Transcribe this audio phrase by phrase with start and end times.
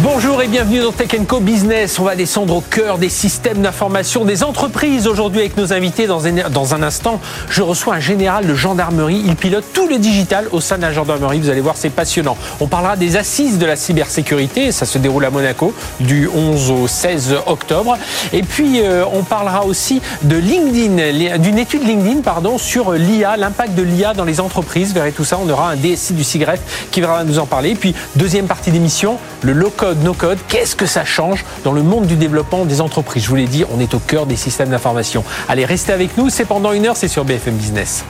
[0.00, 1.98] Bonjour et bienvenue dans Tech Co Business.
[1.98, 6.06] On va descendre au cœur des systèmes d'information des entreprises aujourd'hui avec nos invités.
[6.06, 9.20] Dans un, instant, je reçois un général de gendarmerie.
[9.26, 11.40] Il pilote tout le digital au sein de la gendarmerie.
[11.40, 12.36] Vous allez voir, c'est passionnant.
[12.60, 14.70] On parlera des assises de la cybersécurité.
[14.70, 17.98] Ça se déroule à Monaco du 11 au 16 octobre.
[18.32, 23.74] Et puis, euh, on parlera aussi de LinkedIn, d'une étude LinkedIn pardon, sur l'IA, l'impact
[23.74, 24.94] de l'IA dans les entreprises.
[24.94, 25.40] Verrez tout ça.
[25.44, 27.70] On aura un DSI du CIGREF qui va nous en parler.
[27.70, 29.54] Et puis, deuxième partie d'émission, le
[29.88, 33.24] low-code no code, qu'est-ce que ça change dans le monde du développement des entreprises?
[33.24, 35.24] Je vous l'ai dit, on est au cœur des systèmes d'information.
[35.48, 38.04] Allez, restez avec nous, c'est pendant une heure, c'est sur BFM Business.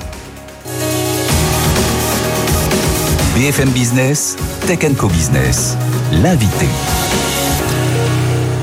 [3.36, 5.76] BFM Business, Tech Co Business,
[6.12, 6.66] l'invité.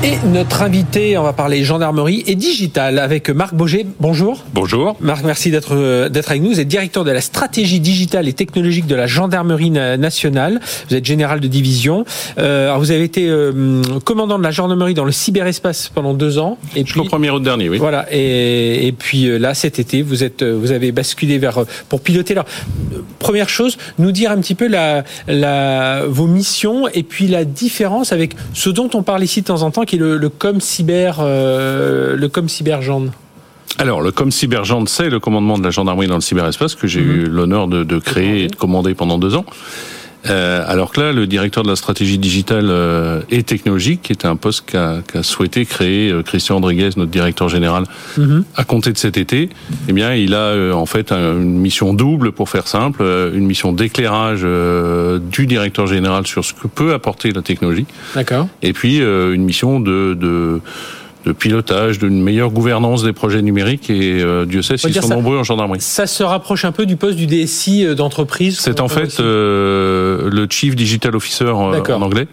[0.06, 3.84] Et notre invité, on va parler gendarmerie et digital avec Marc Boger.
[3.98, 4.44] Bonjour.
[4.54, 4.96] Bonjour.
[5.00, 6.50] Marc, merci d'être euh, d'être avec nous.
[6.50, 10.60] Vous êtes directeur de la stratégie digitale et technologique de la gendarmerie nationale.
[10.88, 12.04] Vous êtes général de division.
[12.38, 16.38] Euh, alors vous avez été euh, commandant de la gendarmerie dans le cyberespace pendant deux
[16.38, 16.56] ans.
[16.76, 17.78] Et Jusqu'au premier août dernier, oui.
[17.78, 18.06] Voilà.
[18.12, 22.34] Et, et puis euh, là, cet été, vous êtes vous avez basculé vers pour piloter.
[22.34, 22.46] Alors,
[23.18, 28.12] première chose, nous dire un petit peu la, la vos missions et puis la différence
[28.12, 32.16] avec ce dont on parle ici de temps en temps, qui le, com cyber, euh,
[32.16, 32.48] le com
[33.78, 37.02] alors, le Com Cybergende, c'est le commandement de la gendarmerie dans le cyberespace que j'ai
[37.02, 37.10] mhm.
[37.10, 39.44] eu l'honneur de, créer et de commander pendant deux ans.
[40.28, 44.26] Euh, alors que là, le directeur de la stratégie digitale euh, et technologique, qui était
[44.26, 47.84] un poste qu'a souhaité créer euh, Christian Rodriguez, notre directeur général,
[48.16, 48.44] mhm.
[48.56, 49.48] à compter de cet été,
[49.88, 53.02] eh bien, il a en fait une mission double, pour faire simple,
[53.34, 57.86] une mission d'éclairage du directeur général sur ce que peut apporter la technologie.
[58.14, 58.48] D'accord.
[58.62, 60.60] Et puis une mission de, de
[61.26, 65.36] de pilotage, d'une meilleure gouvernance des projets numériques et euh, Dieu sait s'ils sont nombreux
[65.36, 65.80] en gendarmerie.
[65.80, 70.30] Ça se rapproche un peu du poste du DSI euh, d'entreprise C'est en fait euh,
[70.30, 72.28] le Chief Digital Officer euh, en anglais.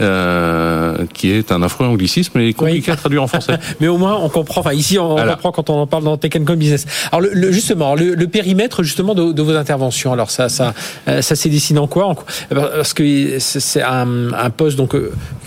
[0.00, 3.58] Euh, qui est un affreux anglicisme et compliqué à traduire en français.
[3.80, 4.60] Mais au moins, on comprend.
[4.60, 6.86] Enfin, ici, on, comprend quand on en parle dans Tech Co Business.
[7.10, 10.12] Alors, le, justement, le, le, périmètre justement de, de, vos interventions.
[10.12, 10.72] Alors, ça, ça,
[11.06, 12.14] ça s'est dessiné en quoi
[12.50, 14.94] Parce que c'est un, un, poste donc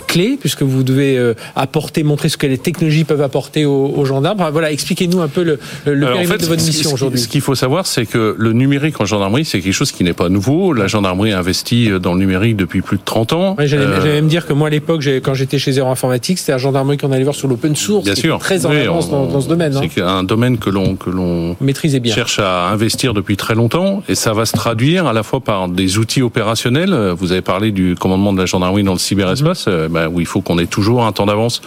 [0.06, 4.46] clé puisque vous devez euh, apporter, montrer ce que les technologies peuvent apporter aux, gendarmes.
[4.52, 7.20] Voilà, expliquez-nous un peu le, le périmètre de votre mission aujourd'hui.
[7.20, 10.12] Ce qu'il faut savoir, c'est que le numérique en gendarmerie, c'est quelque chose qui n'est
[10.12, 10.72] pas nouveau.
[10.72, 13.56] La gendarmerie investit dans le numérique depuis plus de 30 ans.
[13.60, 16.58] J'allais euh, même dire que moi, à l'époque, quand j'étais chez Zero Informatique, c'était la
[16.58, 18.04] gendarmerie qu'on allait voir sur l'open source.
[18.04, 18.38] Bien sûr.
[18.38, 19.76] Très en avance dans, ce domaine.
[19.76, 19.88] Hein.
[19.92, 22.14] C'est un domaine que l'on que l'on maîtrise bien.
[22.14, 25.68] Cherche à investir depuis très longtemps, et ça va se traduire à la fois par
[25.68, 27.14] des outils opérationnels.
[27.16, 29.66] Vous avez parlé du commandement de la gendarmerie dans le cyberespace.
[29.66, 29.88] Mmh.
[29.90, 31.60] Ben, où il faut qu'on ait toujours un temps d'avance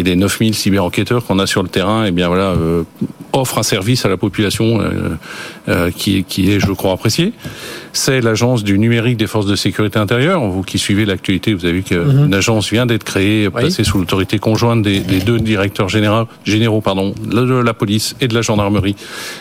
[0.00, 2.84] et les 9000 cyber-enquêteurs qu'on a sur le terrain, et eh bien voilà, euh,
[3.34, 5.10] offrent un service à la population euh,
[5.68, 7.34] euh, qui, qui est, je crois, apprécié.
[7.92, 10.40] C'est l'agence du numérique des forces de sécurité intérieure.
[10.48, 12.32] Vous qui suivez l'actualité, vous avez vu qu'une mhm.
[12.32, 17.14] agence vient d'être créée, passée sous l'autorité conjointe des, des, deux directeurs généraux, généraux pardon,
[17.22, 18.96] de la police et de la gendarmerie,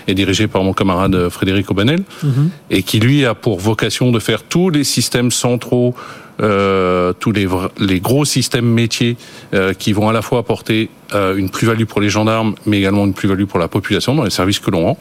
[0.10, 2.50] et dirigée par mon camarade Frédéric Aubanel, mhm.
[2.70, 5.96] et qui lui a pour vocation de faire tous les systèmes centraux
[6.42, 7.48] euh, tous les,
[7.80, 9.18] les gros systèmes métiers
[9.54, 13.06] euh, qui vont à la fois apporter euh, une plus-value pour les gendarmes, mais également
[13.06, 14.98] une plus-value pour la population dans les services que l'on rend.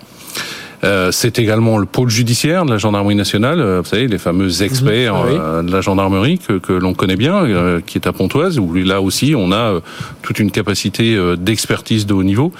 [0.85, 4.63] Euh, c'est également le pôle judiciaire de la gendarmerie nationale, euh, vous savez, les fameux
[4.63, 5.41] experts mhm.
[5.41, 9.01] ah de la gendarmerie que, que l'on connaît bien, qui est à Pontoise, où là
[9.01, 9.81] aussi on a
[10.23, 12.53] toute une capacité d'expertise de haut niveau.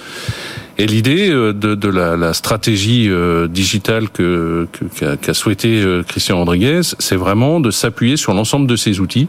[0.79, 3.11] Et l'idée de, de la, la, stratégie
[3.49, 4.67] digitale que
[4.97, 9.27] qu'a qu souhaité Christian Rodriguez, c'est vraiment de s'appuyer sur l'ensemble de ces outils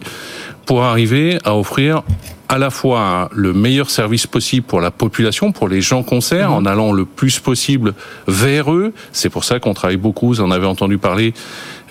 [0.65, 2.03] pour arriver à offrir
[2.51, 6.53] à la fois le meilleur service possible pour la population, pour les gens concernés, mhm.
[6.53, 7.95] en allant le plus possible
[8.27, 8.93] vers eux.
[9.13, 11.33] C'est pour ça qu'on travaille beaucoup, vous en avez entendu parler,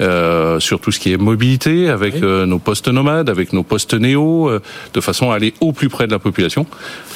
[0.02, 3.94] euh, sur tout ce qui est mobilité, avec euh, nos postes nomades, avec nos postes
[3.94, 4.62] néo, euh,
[4.94, 6.66] de façon à aller au plus près de la population,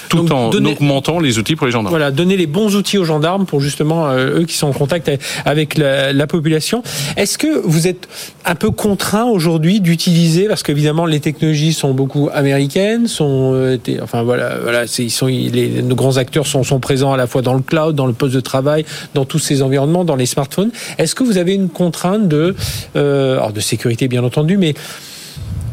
[0.10, 1.96] tout en augmentant les outils pour les gendarmes.
[1.96, 5.10] Voilà, donner les bons outils aux gendarmes pour justement eux qui sont en contact
[5.46, 6.84] avec la, la population.
[7.18, 8.08] Est-ce que vous êtes
[8.46, 14.24] un peu contraint aujourd'hui d'utiliser, parce qu'évidemment les technologies sont beaucoup américaines, sont euh, enfin
[14.24, 17.54] voilà, voilà, ils sont, les, nos grands acteurs sont, sont présents à la fois dans
[17.54, 20.72] le cloud, dans le poste de travail, dans tous ces environnements, dans les smartphones.
[20.98, 22.54] Est-ce que vous avez une contrainte de, euh,
[22.96, 24.74] alors de sécurité bien entendu, mais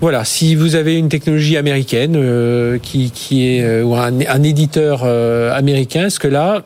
[0.01, 5.05] voilà, si vous avez une technologie américaine euh, qui, qui est ou un, un éditeur
[5.05, 6.63] américain, est-ce que là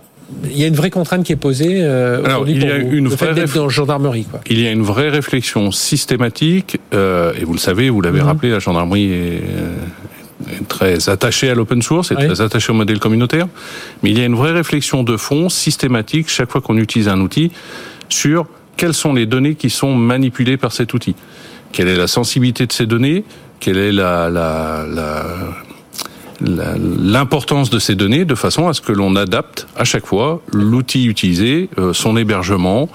[0.51, 1.87] il y a une vraie contrainte qui est posée
[2.25, 4.25] aujourd'hui pour une le fait d'être dans gendarmerie.
[4.25, 4.41] Quoi.
[4.49, 8.27] Il y a une vraie réflexion systématique, et vous le savez, vous l'avez mhm.
[8.27, 9.43] rappelé, la gendarmerie est,
[10.69, 13.47] très attaché à l'open source et très attaché au modèle communautaire,
[14.03, 17.21] mais il y a une vraie réflexion de fond systématique chaque fois qu'on utilise un
[17.21, 17.53] outil
[18.09, 18.47] sur
[18.77, 21.15] quelles sont les données qui sont manipulées par cet outil?
[21.73, 23.25] Quelle est la sensibilité de ces données?
[23.61, 23.93] Quelle est
[26.41, 31.07] l'importance de ces données de façon à ce que l'on adapte à chaque fois l'outil
[31.07, 32.89] utilisé, euh, son hébergement,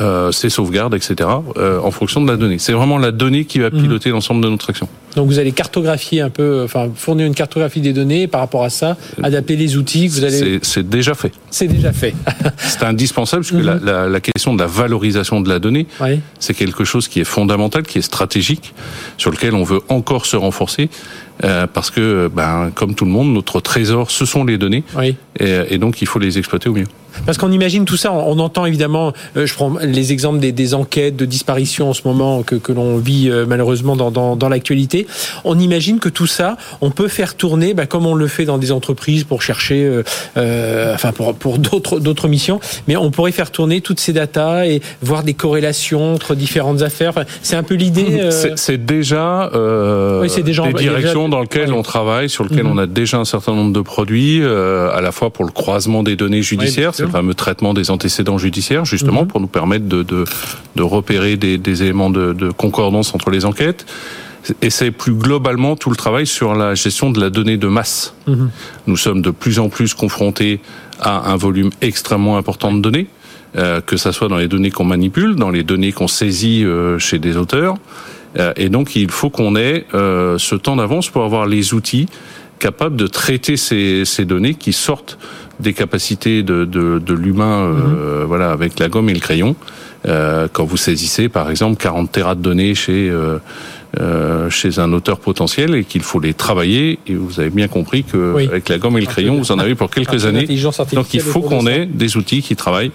[0.00, 2.58] euh, ses sauvegardes, etc., euh, en fonction de la donnée.
[2.58, 3.82] C'est vraiment la donnée qui va mhm.
[3.82, 4.88] piloter l'ensemble de notre action.
[5.14, 8.70] Donc vous allez cartographier un peu, enfin fournir une cartographie des données par rapport à
[8.70, 10.58] ça, adapter les outils que vous allez.
[10.62, 11.32] C'est déjà fait.
[11.50, 12.14] C'est déjà fait.
[12.58, 13.84] c'est indispensable puisque que mhm.
[13.84, 15.86] la, la, question de la valorisation de la donnée,
[16.40, 18.74] c'est quelque chose qui est fondamental, qui est stratégique,
[19.16, 20.88] sur lequel on veut encore se renforcer.
[21.42, 25.16] Euh, parce que, ben, comme tout le monde, notre trésor, ce sont les données, oui.
[25.40, 26.86] et, et donc il faut les exploiter au mieux.
[27.26, 30.74] Parce qu'on imagine tout ça, on, entend évidemment, euh, je prends les exemples des, des,
[30.74, 34.48] enquêtes de disparition en ce moment que, que l'on vit euh, malheureusement dans, dans, dans
[34.48, 35.06] l'actualité.
[35.44, 38.58] On imagine que tout ça, on peut faire tourner, bah, comme on le fait dans
[38.58, 40.02] des entreprises pour chercher, euh,
[40.36, 44.66] euh enfin pour, pour d'autres d'autres missions, mais on pourrait faire tourner toutes ces datas
[44.66, 47.10] et voir des corrélations entre différentes affaires.
[47.10, 48.28] Enfin, c'est un peu l'idée.
[48.56, 49.50] C'est déjà,
[50.20, 52.72] oui, déjà des directions dans lesquelles on travaille, sur lesquelles mhm.
[52.72, 56.16] on a déjà un certain nombre de produits, à la fois pour le croisement des
[56.16, 59.28] données judiciaires le fameux traitement des antécédents judiciaires, justement, mhm.
[59.28, 60.24] pour nous permettre de, de,
[60.76, 63.86] de repérer des, des éléments de, de, concordance entre les enquêtes.
[64.60, 68.14] Et c'est plus globalement tout le travail sur la gestion de la donnée de masse.
[68.26, 68.50] Mhm.
[68.86, 70.60] Nous sommes de plus en plus confrontés
[71.00, 73.06] à un volume extrêmement important de données,
[73.56, 76.98] euh, que ça soit dans les données qu'on manipule, dans les données qu'on saisit euh,
[76.98, 77.76] chez des auteurs.
[78.38, 82.06] Euh, et donc il faut qu'on ait ce temps d'avance pour avoir les outils
[82.58, 85.18] capables de traiter ces, ces données qui sortent
[85.60, 88.26] des capacités de, de, de l'humain, euh, mhm.
[88.26, 89.56] voilà, avec la gomme et le crayon.
[90.06, 93.38] Euh, quand vous saisissez, par exemple, 40 terras de données chez euh,
[94.00, 96.98] euh, chez un auteur potentiel et qu'il faut les travailler.
[97.06, 99.74] Et vous avez bien compris que avec la gomme et le crayon, vous en avez
[99.74, 100.46] pour quelques années.
[100.92, 102.92] Donc il faut qu'on ait des outils qui travaillent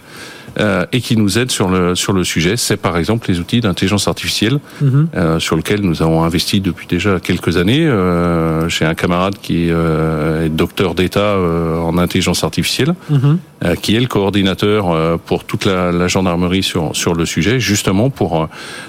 [0.60, 2.58] euh, et qui nous aident sur le sur le sujet.
[2.58, 5.08] C'est par exemple les outils d'intelligence artificielle mhm.
[5.16, 9.70] euh, sur lesquels nous avons investi depuis déjà quelques années euh, chez un camarade qui
[9.70, 13.40] est docteur d'État en intelligence artificielle, mhm.
[13.82, 18.48] Qui est le coordinateur pour toute la, la, gendarmerie sur sur le sujet, justement pour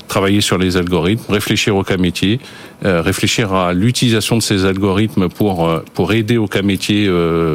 [0.08, 2.38] travailler sur les algorithmes, réfléchir au cas métier,
[2.84, 7.10] réfléchir à l'utilisation de ces algorithmes pour pour aider au cas métier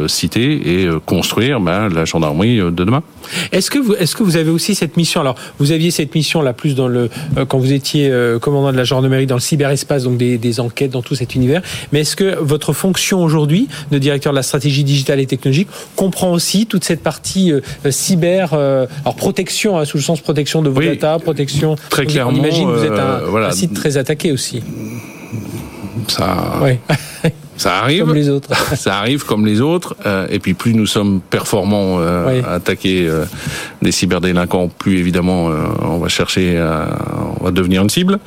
[0.08, 3.02] cité et construire ben, la gendarmerie de demain.
[3.52, 5.22] Est-ce que vous est-ce que vous avez aussi cette mission?
[5.22, 8.72] Alors, vous aviez cette mission là plus dans le euh, quand vous étiez euh, commandant
[8.72, 11.62] de la gendarmerie dans le cyberespace, donc des, enquêtes dans tout cet univers.
[11.92, 16.32] Mais est-ce que votre fonction aujourd'hui de directeur de la stratégie digitale et technologique comprend
[16.32, 17.62] aussi toute cette partie euh,
[17.92, 21.76] cyber, alors protection hein, sous le sens protection de vos data, protection.
[21.90, 22.34] Très clairement.
[22.34, 24.64] On imagine que vous êtes un, site très attaqué aussi.
[26.08, 26.60] Ça.
[26.62, 26.80] Oui.
[27.58, 28.06] Ça arrive.
[28.06, 28.50] Comme les autres.
[28.76, 29.96] ça arrive comme les autres.
[30.06, 33.26] Euh, et puis plus nous sommes performants euh, à attaquer euh,
[33.82, 35.50] des cyberdélinquants, plus évidemment
[35.82, 36.62] on va chercher,
[37.40, 38.20] on va devenir une cible.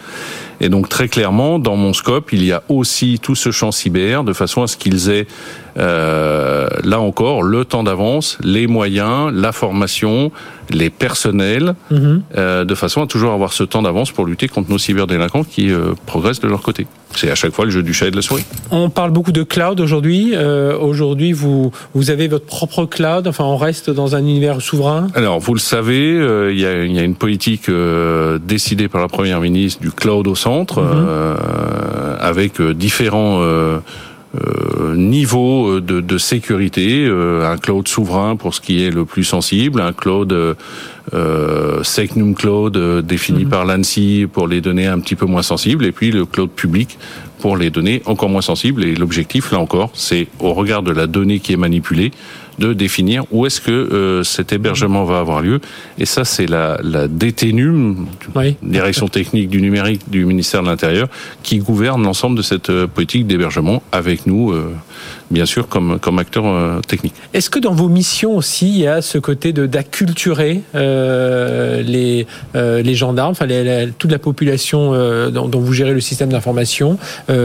[0.61, 4.25] Et donc très clairement, dans mon scope, il y a aussi tout ce champ cyber,
[4.25, 5.27] de façon à ce qu'ils aient,
[5.77, 10.33] là encore, le temps d'avance, les moyens, la formation,
[10.71, 12.23] les personnels, mhm.
[12.37, 15.71] de façon à toujours avoir ce temps d'avance pour lutter contre nos cyberdélinquants qui
[16.07, 16.89] progressent de leur côté.
[17.15, 18.45] C'est à chaque fois le jeu du chat et de la souris.
[18.71, 20.33] On parle beaucoup de cloud aujourd'hui.
[20.35, 23.27] Euh, aujourd'hui, vous, vous avez votre propre cloud.
[23.27, 25.09] Enfin, on reste dans un univers souverain.
[25.15, 29.01] Alors, vous le savez, euh, il, y a, y, a, une politique euh, décidée par
[29.01, 31.07] la première ministre du cloud au centre, mhm.
[31.09, 33.43] euh, avec différents
[34.47, 39.25] euh, niveau de, de sécurité, euh, un cloud souverain pour ce qui est le plus
[39.25, 40.57] sensible, un cloud
[41.15, 43.51] euh, Secnum Cloud euh, défini mhm.
[43.51, 46.99] par l'ANSI pour les données un petit peu moins sensibles, et puis le cloud public
[47.41, 48.85] pour les données encore moins sensibles.
[48.85, 52.11] Et l'objectif, là encore, c'est au regard de la donnée qui est manipulée,
[52.59, 55.61] de définir où est-ce que euh, cet hébergement va avoir lieu.
[55.99, 58.07] Et ça, c'est la, la DTNUM,
[58.63, 61.09] Direction technique du numérique du ministère de l'Intérieur,
[61.43, 64.75] qui gouverne l'ensemble de cette euh, politique d'hébergement avec nous, euh,
[65.31, 66.45] bien sûr, comme, comme acteur
[66.87, 67.15] technique.
[67.35, 73.33] Est-ce que dans vos missions aussi, il y a ce côté d'acculturer les, les gendarmes,
[73.33, 73.47] enfin
[73.99, 74.93] toute la population
[75.31, 76.99] dont, dont, vous gérez le système d'information,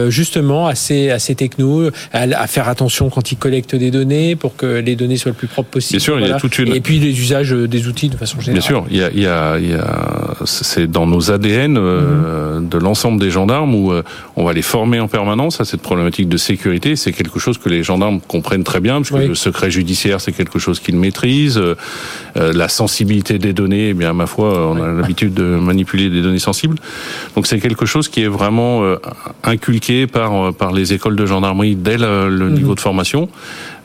[0.09, 4.35] justement à ces, à ces technos, à, à faire attention quand ils collectent des données
[4.35, 5.97] pour que les données soient le plus propres possible?
[5.97, 6.75] Bien sûr, il y a toute une...
[6.75, 8.59] Et puis les usages euh, des outils de façon générale.
[8.59, 11.77] Bien sûr, il y a, il y a, il y a c'est dans nos ADN
[11.77, 12.69] euh, mhm.
[12.69, 14.03] de l'ensemble des gendarmes où euh,
[14.35, 16.95] on va les former en permanence à cette problématique de sécurité.
[16.95, 20.31] C'est quelque chose que les gendarmes comprennent très bien, parce que le secret judiciaire, c'est
[20.31, 21.61] quelque chose qu'ils maîtrisent.
[22.35, 26.39] la sensibilité des données, eh bien, ma foi, on a l'habitude de manipuler des données
[26.39, 26.77] sensibles.
[27.35, 28.97] Donc c'est quelque chose qui est vraiment euh,
[29.43, 32.53] inculqué par, par les écoles de gendarmerie dès le, mhm.
[32.53, 33.29] niveau de formation,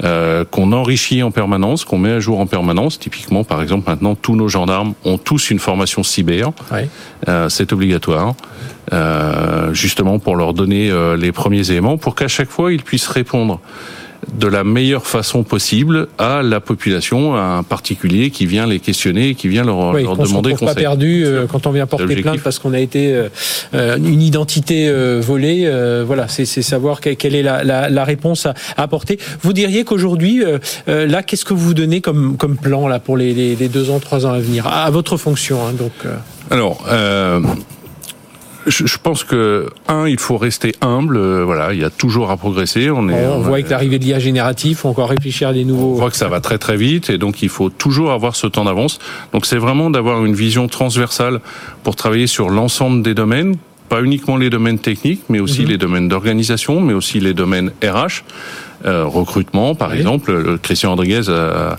[0.05, 2.99] euh, qu'on enrichit en permanence, qu'on met à jour en permanence.
[2.99, 6.53] Typiquement, par exemple, maintenant, tous nos gendarmes ont tous une formation cyber.
[7.29, 8.35] Euh, c'est obligatoire.
[8.93, 13.09] Euh, justement pour leur donner euh, les premiers éléments, pour qu'à chaque fois ils puissent
[13.09, 13.61] répondre
[14.35, 19.35] de la meilleure façon possible à la population, à un particulier qui vient les questionner,
[19.35, 20.69] qui vient leur, leur demander conseil.
[20.69, 23.15] pas perdu euh, quand on vient porter plainte parce qu'on a été
[23.75, 25.71] euh, une identité euh, volée.
[26.07, 29.19] voilà, c'est savoir quelle est la, la, la, réponse à, apporter.
[29.43, 30.43] Vous diriez qu'aujourd'hui,
[30.87, 33.99] là, qu'est-ce que vous donnez comme, comme plan là pour les, les, les, deux ans,
[33.99, 35.93] trois ans à venir à, votre fonction hein, donc.
[36.51, 36.85] Alors
[38.69, 41.17] je, pense que un, il faut rester humble.
[41.17, 42.91] Euh, voilà, il y a toujours à progresser.
[42.91, 45.93] On, est, on, voit avec l'arrivée de l'IA génératif, faut encore réfléchir à des nouveaux.
[45.93, 48.47] On voit que ça va très très vite et donc il faut toujours avoir ce
[48.47, 48.99] temps d'avance.
[49.33, 51.41] Donc c'est vraiment d'avoir une vision transversale
[51.83, 53.57] pour travailler sur l'ensemble des domaines
[53.89, 55.69] pas uniquement les domaines techniques, mais aussi mhm.
[55.69, 58.23] les domaines d'organisation, mais aussi les domaines RH,
[58.85, 60.59] euh, recrutement, par exemple.
[60.63, 61.79] Christian Rodriguez a,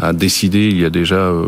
[0.00, 1.46] a, décidé il y a déjà, euh,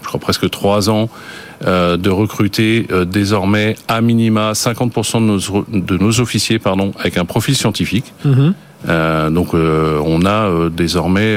[0.00, 5.64] je crois presque trois ans, euh, de recruter euh, désormais à minima 50% de nos,
[5.68, 8.12] de nos officiers pardon, avec un profil scientifique.
[8.24, 8.54] Mhm.
[8.88, 11.36] Euh, donc euh, on a euh, désormais,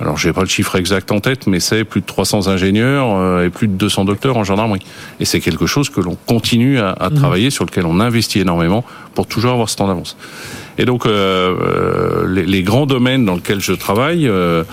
[0.00, 3.50] alors j'ai pas le chiffre exact en tête, mais c'est plus de 300 ingénieurs et
[3.50, 4.82] plus de 200 docteurs en gendarmerie.
[5.20, 7.16] Et c'est quelque chose que l'on continue à, à mhm.
[7.16, 10.16] travailler, sur lequel on investit énormément pour toujours avoir ce temps d'avance.
[10.80, 14.64] Et donc, euh, euh, les, les, grands domaines dans lesquels je travaille, euh,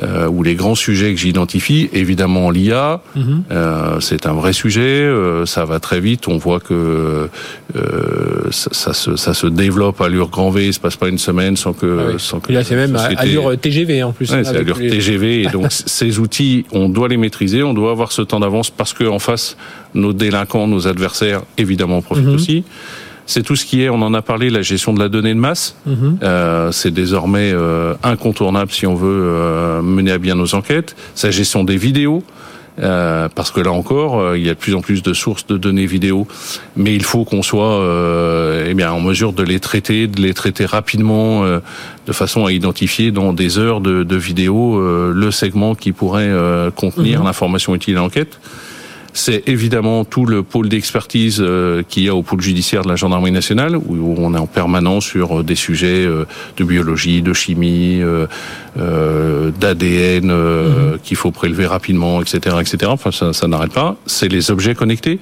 [0.00, 3.42] euh ou les grands sujets que j'identifie, évidemment l'IA, mhm.
[4.00, 5.10] c'est un vrai sujet,
[5.46, 7.28] ça va très vite, on voit que
[8.50, 11.18] ça, ça, se, ça se développe à l'allure grand V, il se passe pas une
[11.18, 12.12] semaine sans que...
[12.14, 14.30] Ah sans que là, c'est même à allure TGV en plus.
[14.30, 18.22] Ouais, allure TGV, et donc ces outils, on doit les maîtriser, on doit avoir ce
[18.22, 19.56] temps d'avance parce qu'en face,
[19.94, 22.34] nos délinquants, nos adversaires, évidemment, profitent mhm.
[22.34, 22.64] aussi
[23.30, 25.38] c'est tout ce qui est, on en a parlé, la gestion de la donnée de
[25.38, 25.76] masse.
[25.86, 26.18] Mhm.
[26.22, 30.96] Euh, c'est désormais euh, incontournable si on veut euh, mener à bien nos enquêtes.
[31.14, 32.24] Sa gestion des vidéos.
[32.80, 35.86] Parce que là encore, il y a de plus en plus de sources de données
[35.86, 36.26] vidéo,
[36.76, 37.80] mais il faut qu'on soit
[38.66, 43.10] eh bien en mesure de les traiter, de les traiter rapidement, de façon à identifier
[43.10, 44.80] dans des heures de, de vidéo
[45.12, 46.30] le segment qui pourrait
[46.74, 47.26] contenir mhm.
[47.26, 48.38] l'information utile à l'enquête.
[49.12, 52.94] C'est évidemment tout le pôle d'expertise euh, qu'il y a au pôle judiciaire de la
[52.94, 56.26] gendarmerie nationale, où on est en permanence sur euh, des sujets euh,
[56.56, 58.00] de biologie, de chimie,
[58.76, 60.98] d'ADN mhm.
[61.02, 62.78] qu'il faut prélever rapidement, etc., etc.
[62.86, 63.96] Enfin, ça, ça n'arrête pas.
[64.06, 65.18] C'est les objets connectés.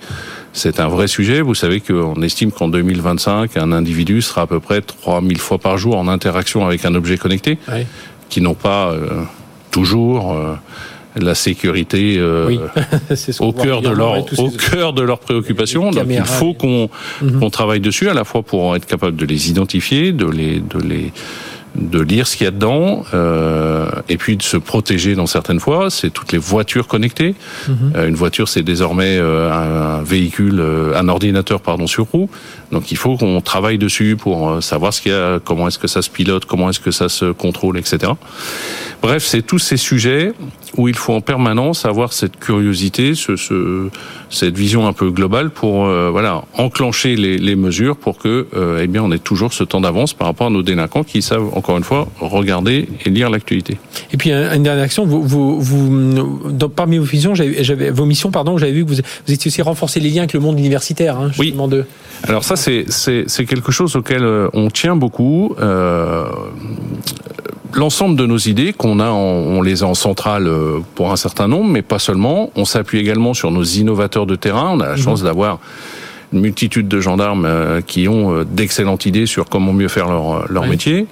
[0.52, 1.40] C'est un vrai sujet.
[1.40, 5.78] Vous savez qu'on estime qu'en 2025, un individu sera à peu près 3000 fois par
[5.78, 7.59] jour en interaction avec un objet connecté,
[8.28, 8.92] qui n'ont pas
[9.71, 10.37] toujours
[11.25, 12.56] la sécurité euh,
[13.40, 15.90] au cœur de leur au cœur de leurs préoccupations.
[15.90, 16.88] Donc il faut qu'on
[17.20, 20.78] qu'on travaille dessus à la fois pour être capable de les identifier, de les de
[20.78, 21.12] les
[21.78, 25.60] de lire ce qu'il y a dedans, euh, et puis de se protéger dans certaines
[25.60, 25.90] fois.
[25.90, 27.34] C'est toutes les voitures connectées.
[27.68, 27.92] Mhm.
[27.94, 32.28] Euh, une voiture, c'est désormais euh, un, véhicule, euh, un ordinateur pardon sur roue.
[32.72, 35.88] Donc il faut qu'on travaille dessus pour savoir ce qu'il y a, comment est-ce que
[35.88, 38.12] ça se pilote, comment est-ce que ça se contrôle, etc.
[39.00, 40.32] Bref, c'est tous ces sujets
[40.76, 43.88] où il faut en permanence avoir cette curiosité, ce, ce
[44.30, 48.46] cette vision un peu globale pour voilà enclencher les, les, mesures pour que
[48.80, 51.48] eh bien on ait toujours ce temps d'avance par rapport à nos délinquants qui savent
[51.54, 53.78] encore une fois, regarder et lire l'actualité.
[54.12, 58.30] Et puis une dernière action, vous, vous, vous dans, parmi vos missions, j'avais, vos missions,
[58.30, 58.96] pardon, j'avais vu que vous,
[59.26, 61.18] vous étiez aussi renforcer les liens avec le monde universitaire.
[61.18, 61.54] Hein, oui.
[61.68, 61.84] De...
[62.25, 65.54] Alors ça, c'est, c'est, quelque chose auquel euh, on tient beaucoup.
[65.60, 66.25] Euh,
[67.75, 71.48] L'ensemble de nos idées qu'on a, on les a en centrale euh, pour un certain
[71.48, 72.50] nombre, mais pas seulement.
[72.56, 74.70] On s'appuie également sur nos innovateurs de terrain.
[74.72, 75.02] On a la mhm.
[75.02, 75.58] chance d'avoir
[76.32, 80.66] une multitude de gendarmes euh, qui ont d'excellentes idées sur comment mieux faire leur, leur
[80.66, 81.06] métier.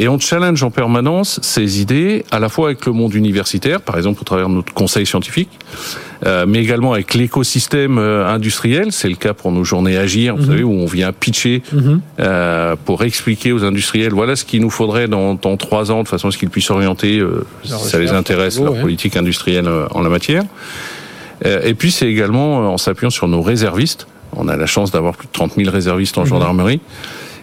[0.00, 3.96] Et on challenge en permanence ces idées, à la fois avec le monde universitaire, par
[3.96, 5.50] exemple au travers de notre conseil scientifique,
[6.24, 8.92] euh, mais également avec l'écosystème euh, industriel.
[8.92, 10.48] C'est le cas pour nos journées Agir, vous mhm.
[10.48, 12.00] savez, où on vient pitcher mhm.
[12.20, 16.08] euh, pour expliquer aux industriels, voilà ce qu'il nous faudrait dans, dans trois ans, de
[16.08, 17.20] façon à ce qu'ils puissent orienter,
[17.64, 20.44] si ça les intéresse, leur politique industrielle en la matière.
[21.44, 24.06] et puis c'est également en s'appuyant sur nos réservistes.
[24.36, 26.28] On a la chance d'avoir plus de 30 000 réservistes en mhm.
[26.28, 26.80] gendarmerie.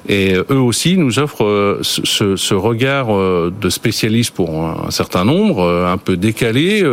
[0.07, 5.25] Et eux aussi nous offrent euh, ce, ce regard euh, de spécialistes pour un certain
[5.25, 6.83] nombre, euh, un peu décalé,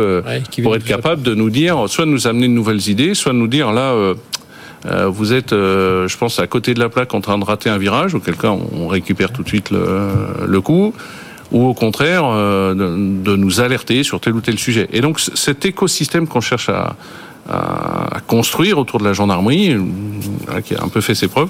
[0.63, 3.37] pour être capable de nous dire, soit de nous amener de nouvelles idées, soit de
[3.37, 3.93] nous dire là.
[5.07, 8.15] vous êtes, je pense, à côté de la plaque en train de rater un virage,
[8.15, 10.09] auquel cas on récupère tout de suite le,
[10.45, 10.93] le coup
[11.51, 14.89] ou au contraire de, de, nous alerter sur tel ou tel sujet.
[14.91, 16.95] Et donc cet écosystème qu'on cherche à,
[17.47, 19.75] à, construire autour de la gendarmerie,
[20.65, 21.49] qui a un peu fait ses preuves,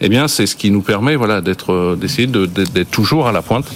[0.00, 3.66] eh bien, c'est ce qui nous permet, voilà, d'être, d'essayer d'être toujours à la pointe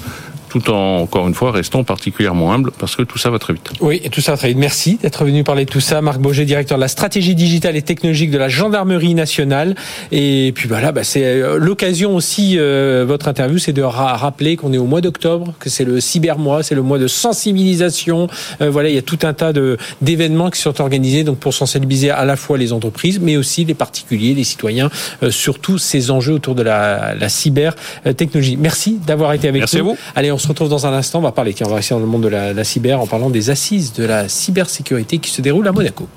[0.49, 3.71] tout en, encore une fois, restant particulièrement humble parce que tout ça va très vite.
[3.81, 4.59] Oui, et tout ça va très vite.
[4.59, 6.01] Merci d'être venu parler de tout ça.
[6.03, 9.75] Marc Boger, directeur de la stratégie digitale et technologique de la gendarmerie nationale.
[10.13, 14.73] Et puis voilà, bah, c'est euh, l'occasion aussi, euh, votre interview, c'est de rappeler qu'on
[14.73, 18.29] est au mois d'octobre, que c'est le cybermois, c'est le mois de sensibilisation.
[18.61, 21.55] Euh, voilà, il y a tout un tas de, d'événements qui sont organisés donc pour
[21.55, 24.91] sensibiliser à la fois les entreprises, mais aussi les particuliers, les citoyens,
[25.31, 28.57] sur tous ces enjeux autour de la, la cybertechnologie.
[28.57, 29.63] Merci d'avoir été avec nous.
[29.63, 29.97] Merci à vous.
[30.15, 31.19] Allez, on se retrouve dans un instant.
[31.19, 33.51] On va parler, on va rester dans le monde de la, cyber en parlant des
[33.51, 36.09] assises de la cybersécurité qui se déroulent à Monaco.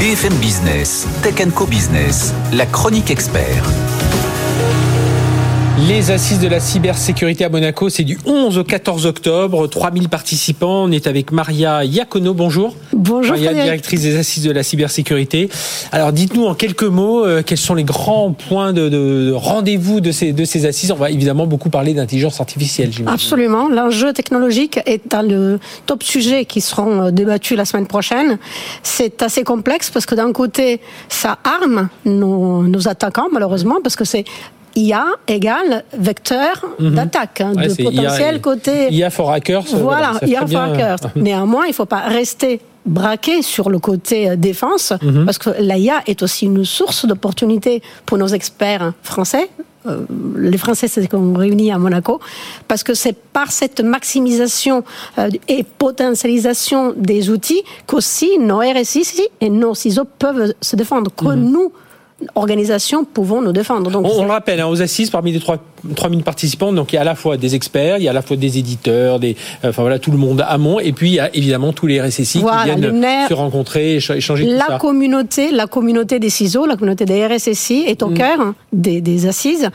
[0.00, 3.64] BFM Business, Tech Co Business, la chronique expert.
[5.86, 9.68] Les assises de la cybersécurité à Monaco, c'est du 11 au 14 octobre.
[9.68, 10.84] 3000 participants.
[10.84, 12.34] On est avec Maria Iacono.
[12.34, 12.74] Bonjour.
[12.92, 13.36] Bonjour.
[13.36, 15.48] Maria, directrice des assises de la cybersécurité.
[15.92, 20.32] Alors, dites-nous en quelques mots, euh, quels sont les grands points de, rendez-vous de ces,
[20.32, 23.14] de ces assises On va évidemment beaucoup parler d'intelligence artificielle, j'imagine.
[23.14, 23.68] Absolument.
[23.68, 28.38] L'enjeu technologique est dans le top sujet qui seront euh, débattus la semaine prochaine.
[28.82, 34.04] C'est assez complexe parce que d'un côté, ça arme nos, nos attaquants, malheureusement, parce que
[34.04, 34.24] c'est
[34.76, 36.94] IA égale vecteur mhm.
[36.94, 38.92] d'attaque, hein, de potentiel côté.
[38.92, 39.64] IA for hackers.
[39.72, 40.98] Voilà, IA for hackers.
[41.16, 45.24] Néanmoins, il ne faut pas rester braqué sur le côté euh, défense, mhm.
[45.24, 49.50] parce que l'IA est aussi une source d'opportunités pour nos experts français.
[49.86, 50.04] Euh,
[50.36, 52.20] les Français se sont réunis à Monaco,
[52.66, 54.84] parce que c'est par cette maximisation
[55.18, 61.26] euh, et potentialisation des outils qu'aussi nos RSI et nos CISO peuvent se défendre, que
[61.26, 61.50] mhm.
[61.50, 61.72] nous,
[62.34, 63.90] organisations pouvons nous défendre.
[63.90, 65.58] Donc, on, le rappelle, hein, aux assises, parmi les 3,
[65.94, 68.14] 3000 participants, donc il y a à la fois des experts, il y a à
[68.14, 71.20] la fois des éditeurs, des, enfin voilà, tout le monde amont, et puis il y
[71.20, 74.78] a évidemment tous les RSSI qui viennent se rencontrer, échanger la tout ça.
[74.78, 78.14] communauté, la communauté des CISO, la communauté des RSSI est au mm.
[78.14, 79.70] cœur hein, des, assises.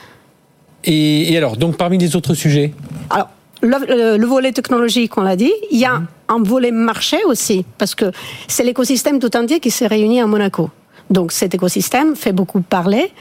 [0.83, 2.73] Et, alors, donc parmi les autres sujets
[3.09, 3.29] Alors,
[3.61, 5.53] le, volet technologique, on l'a dit.
[5.71, 6.07] Il y a mm.
[6.27, 8.11] un volet marché aussi, parce que
[8.49, 10.69] c'est l'écosystème tout entier qui s'est réuni à Monaco.
[11.09, 13.11] Donc cet écosystème fait beaucoup parler.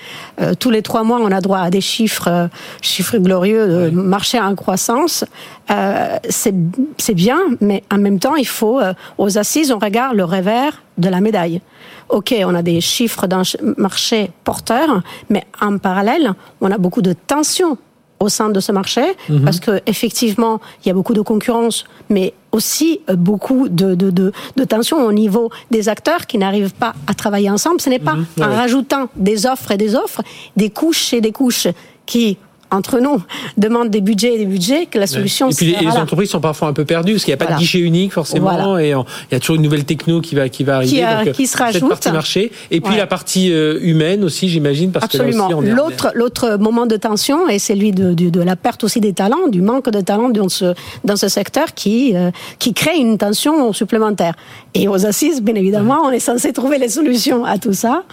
[0.40, 2.48] Euh, tous les trois mois, on a droit à des chiffres, euh,
[2.80, 5.24] chiffres glorieux de marché en croissance.
[5.70, 8.80] Euh, c'est bien, mais en même temps, il faut,
[9.18, 11.60] aux assises, on regarde le revers de la médaille.
[12.08, 13.42] OK, on a des chiffres d'un
[13.76, 17.78] marché porteur, mais en parallèle, on a beaucoup de tensions
[18.22, 19.44] au sein de ce marché, mhm.
[19.44, 24.10] parce que effectivement, il y a beaucoup de concurrence, mais aussi euh, beaucoup de, de,
[24.10, 27.80] de, de tensions au niveau des acteurs qui n'arrivent pas à travailler ensemble.
[27.80, 28.26] Ce n'est pas mhm.
[28.42, 30.22] en rajoutant des offres et des offres,
[30.56, 31.66] des couches et des couches
[32.06, 32.38] qui
[32.72, 33.22] entre nous,
[33.56, 35.50] demande des budgets et des budgets, que la solution.
[35.50, 37.58] Et puis les, entreprises sont parfois un peu perdues parce qu'il n'y a pas de
[37.58, 40.76] guichet unique forcément, et il y a toujours une nouvelle techno qui va qui va
[40.76, 40.96] arriver.
[40.96, 41.80] Qui, euh, qui se rajoute.
[41.80, 45.48] Cette partie marché, et puis la partie euh, humaine aussi, j'imagine, parce Absolument.
[45.48, 49.12] que l'autre l'autre moment de tension est celui de, de, de, la perte aussi des
[49.12, 53.18] talents, du manque de talents dans ce dans ce secteur qui euh, qui crée une
[53.18, 54.34] tension supplémentaire.
[54.74, 58.04] Et aux assises, bien évidemment, on est censé trouver les solutions à tout ça.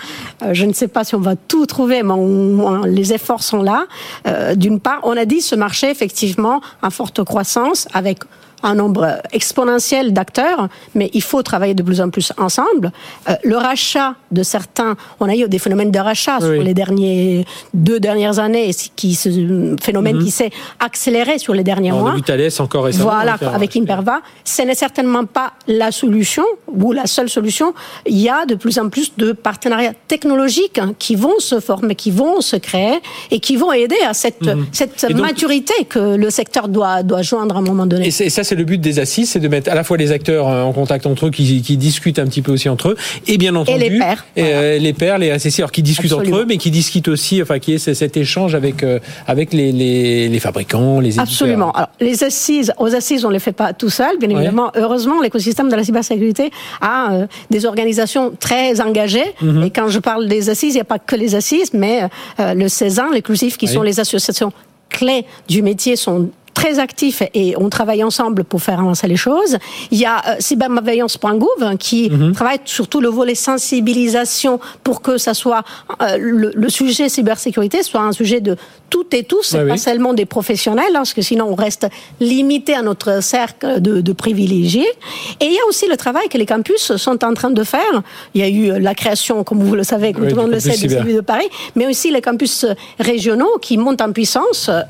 [0.51, 2.13] je ne sais pas si on va tout trouver, mais
[2.87, 3.85] les efforts sont là.
[4.27, 8.19] Euh, d'une part, on a dit ce marché effectivement en forte croissance avec
[8.63, 12.91] un nombre exponentiel d'acteurs, mais il faut travailler de plus en plus ensemble.
[13.29, 17.45] Euh, le rachat de certains, on a eu des phénomènes de rachat sur les derniers
[17.73, 20.23] deux dernières années, qui ce phénomène mhm.
[20.23, 22.13] qui s'est accéléré sur les derniers mois.
[22.13, 23.11] Vu Thales encore récemment.
[23.11, 24.21] Voilà, avec Imperva.
[24.43, 27.73] Ce n'est certainement pas la solution ou la seule solution.
[28.05, 31.95] Il y a de plus en plus de partenariats technologiques hein, qui vont se former,
[31.95, 32.99] qui vont se créer
[33.31, 34.65] et qui vont aider à cette, mhm.
[34.71, 38.07] cette maturité que le secteur doit, doit joindre à un moment donné.
[38.07, 40.47] Et, ça, c'est le but des assises, c'est de mettre à la fois les acteurs
[40.47, 42.95] euh, en contact entre eux, qui, qui, discutent un petit peu aussi entre eux,
[43.27, 46.35] et bien entendu et les pairs, euh, les pairs, les associés, alors qui discutent entre
[46.35, 50.27] eux, mais qui discutent aussi, enfin qui est cet échange avec euh, avec les, les,
[50.29, 51.25] les, fabricants, les éditeurs.
[51.25, 51.71] Absolument.
[51.73, 54.71] Alors les assises, aux assises, on les fait pas tout seul, bien évidemment.
[54.75, 56.49] Heureusement, l'écosystème de la cybersécurité
[56.81, 59.35] a des organisations très engagées.
[59.41, 59.63] Mhm.
[59.63, 62.01] Et quand je parle des assises, il n'y a pas que les assises, mais
[62.39, 64.51] le Cézanne, l'inclusif, qui sont les associations
[64.89, 66.29] clés du métier sont
[66.59, 69.57] très actifs et on travaille ensemble pour faire avancer les choses.
[69.91, 72.33] Il y a euh, cybermalveillance.gouv qui mhm.
[72.33, 75.63] travaille surtout le volet sensibilisation pour que ça soit
[76.01, 78.57] euh, le, sujet cybersécurité soit un sujet de
[78.89, 81.87] toutes et tous, c'est pas seulement des professionnels, hein, parce que sinon on reste
[82.19, 84.89] limité à notre cercle de, de, privilégiés.
[85.39, 88.03] Et il y a aussi le travail que les campus sont en train de faire.
[88.33, 90.59] Il y a eu la création, comme vous le savez, comme tout le monde le
[90.59, 92.65] sait, du CELU de Paris, mais aussi les campus
[92.99, 94.81] régionaux qui montent en puissance euh,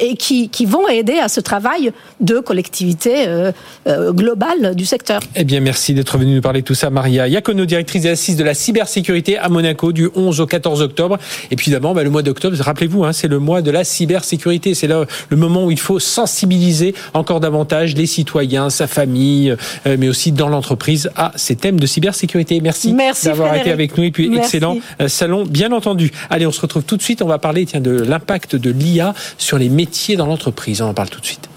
[0.00, 3.52] et qui, qui, vont aider à ce travail de collectivité euh,
[3.86, 5.20] euh, globale du secteur.
[5.34, 8.36] Eh bien, merci d'être venu nous parler de tout ça, Maria Iacono, directrice des assises
[8.36, 11.18] de la cybersécurité à Monaco du 11 au 14 octobre.
[11.50, 14.74] Et puis d'abord, bah, le mois d'octobre, rappelez-vous, hein, c'est le mois de la cybersécurité.
[14.74, 19.54] C'est là le moment où il faut sensibiliser encore davantage les citoyens, sa famille,
[19.86, 22.60] euh, mais aussi dans l'entreprise à ces thèmes de cybersécurité.
[22.60, 26.10] Merci, d'avoir été avec nous et puis excellent euh, salon, bien entendu.
[26.30, 27.22] Allez, on se retrouve tout de suite.
[27.22, 30.82] On va parler tiens, de l'impact de l'IA sur les métiers dans l'entreprise.
[30.82, 31.48] On en parle tout de suite.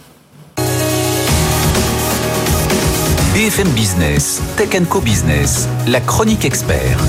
[3.34, 7.00] BFM Business, Tech Co Business, la chronique expert.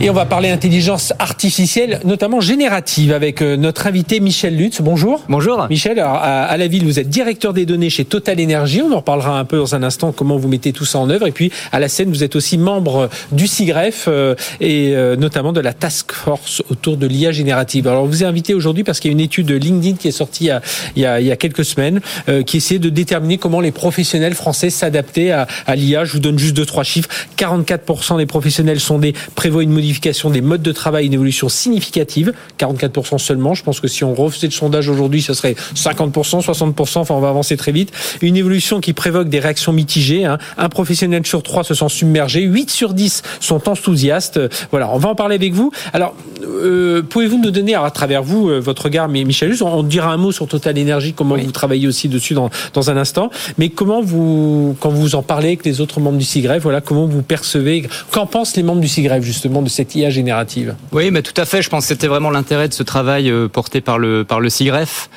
[0.00, 4.82] Et on va parler intelligence artificielle, notamment générative, avec euh, notre invité Michel Lutz.
[4.82, 5.22] Bonjour.
[5.28, 5.66] Bonjour.
[5.70, 8.82] Michel, à la ville, vous êtes directeur des données chez Total Energy.
[8.82, 11.26] On en reparlera un peu dans un instant comment vous mettez tout ça en œuvre.
[11.28, 15.52] Et puis à la scène, vous êtes aussi membre du CIGREF euh, et euh, notamment
[15.52, 17.86] de la task force autour de l'IA générative.
[17.86, 20.08] Alors, on vous ai invité aujourd'hui parce qu'il y a une étude de LinkedIn qui
[20.08, 20.50] est sortie
[20.96, 22.00] il y a, quelques semaines
[22.46, 26.04] qui essayait de déterminer comment les professionnels français s'adaptaient à, à l'IA.
[26.04, 27.08] Je vous donne juste deux, trois chiffres.
[27.38, 33.18] 44% des professionnels sondés prévoient une modification des modes de travail, une évolution significative, 44%
[33.18, 33.54] seulement.
[33.54, 37.20] Je pense que si on refaisait le sondage aujourd'hui, ce serait 50%, 60%, enfin on
[37.20, 37.92] va avancer très vite.
[38.22, 40.24] Une évolution qui provoque des réactions mitigées.
[40.24, 40.38] Hein.
[40.56, 44.40] Un professionnel sur trois se sent submergé, 8 sur 10 sont enthousiastes.
[44.70, 45.70] Voilà, on va en parler avec vous.
[45.92, 49.82] Alors, euh, pouvez-vous nous donner, à travers vous, euh, votre regard, mais Michel on, on
[49.82, 53.30] dira un mot sur Total Energy, comment vous travaillez aussi dessus dans, dans un instant,
[53.58, 57.06] mais comment vous, quand vous en parlez avec les autres membres du CIGREF, voilà, comment
[57.06, 60.74] vous percevez, qu'en pensent les membres du CIGREF justement de cette IA générative.
[60.92, 61.62] Oui, mais tout à fait.
[61.62, 64.48] Je pense que c'était vraiment l'intérêt de ce travail euh, porté par le, par le
[64.48, 65.10] CIGREF.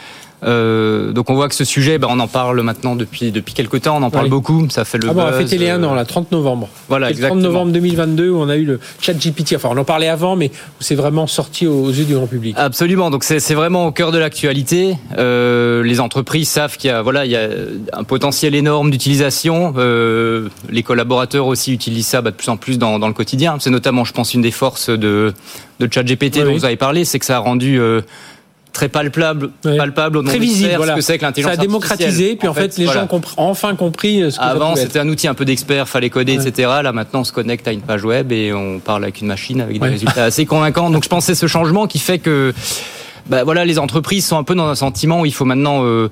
[0.43, 3.81] Euh, donc on voit que ce sujet, ben, on en parle maintenant depuis depuis quelques
[3.81, 4.67] temps, on en parle beaucoup.
[4.69, 5.09] Ça fait le.
[5.09, 6.69] Ah bon, on a fêté les 1 an, 30 novembre.
[6.89, 7.41] Voilà, exactement.
[7.41, 9.53] 30 novembre 2022 où on a eu le Chat GPT.
[9.55, 12.55] Enfin, on en parlait avant, mais c'est vraiment sorti aux yeux du grand public.
[12.57, 13.09] Absolument.
[13.09, 14.97] Donc c'est vraiment au cœur de l'actualité.
[15.17, 17.49] Euh, les entreprises savent qu'il y a voilà il y a
[17.93, 19.73] un potentiel énorme d'utilisation.
[19.77, 23.57] Euh, les collaborateurs aussi utilisent ça bah, de plus en plus dans, dans le quotidien.
[23.59, 25.33] C'est notamment, je pense, une des forces de
[25.79, 28.01] de ChatGPT dont vous avez parlé, c'est que ça a rendu euh,
[28.77, 30.91] très palpable, palpable au très visible, voilà.
[30.91, 33.75] ce que c'est que l'intelligence Ça a démocratisé, puis en, fait, les gens ont enfin
[33.75, 36.69] compris euh, ce que Avant, c'était un outil un peu d'expert, fallait coder, etc.
[36.83, 39.61] Là, maintenant, on se connecte à une page web et on parle avec une machine
[39.61, 40.91] avec des résultats assez convaincants.
[40.91, 42.53] Donc, je pense que c'est ce changement qui fait que,
[43.25, 46.09] bah, voilà, les entreprises sont un peu dans un sentiment où il faut maintenant euh,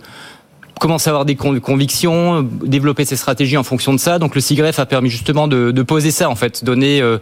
[0.80, 4.18] commencer à avoir des convictions, développer ses stratégies en fonction de ça.
[4.18, 7.20] Donc, le CIGREF a permis justement de, de poser ça, en fait, donner euh,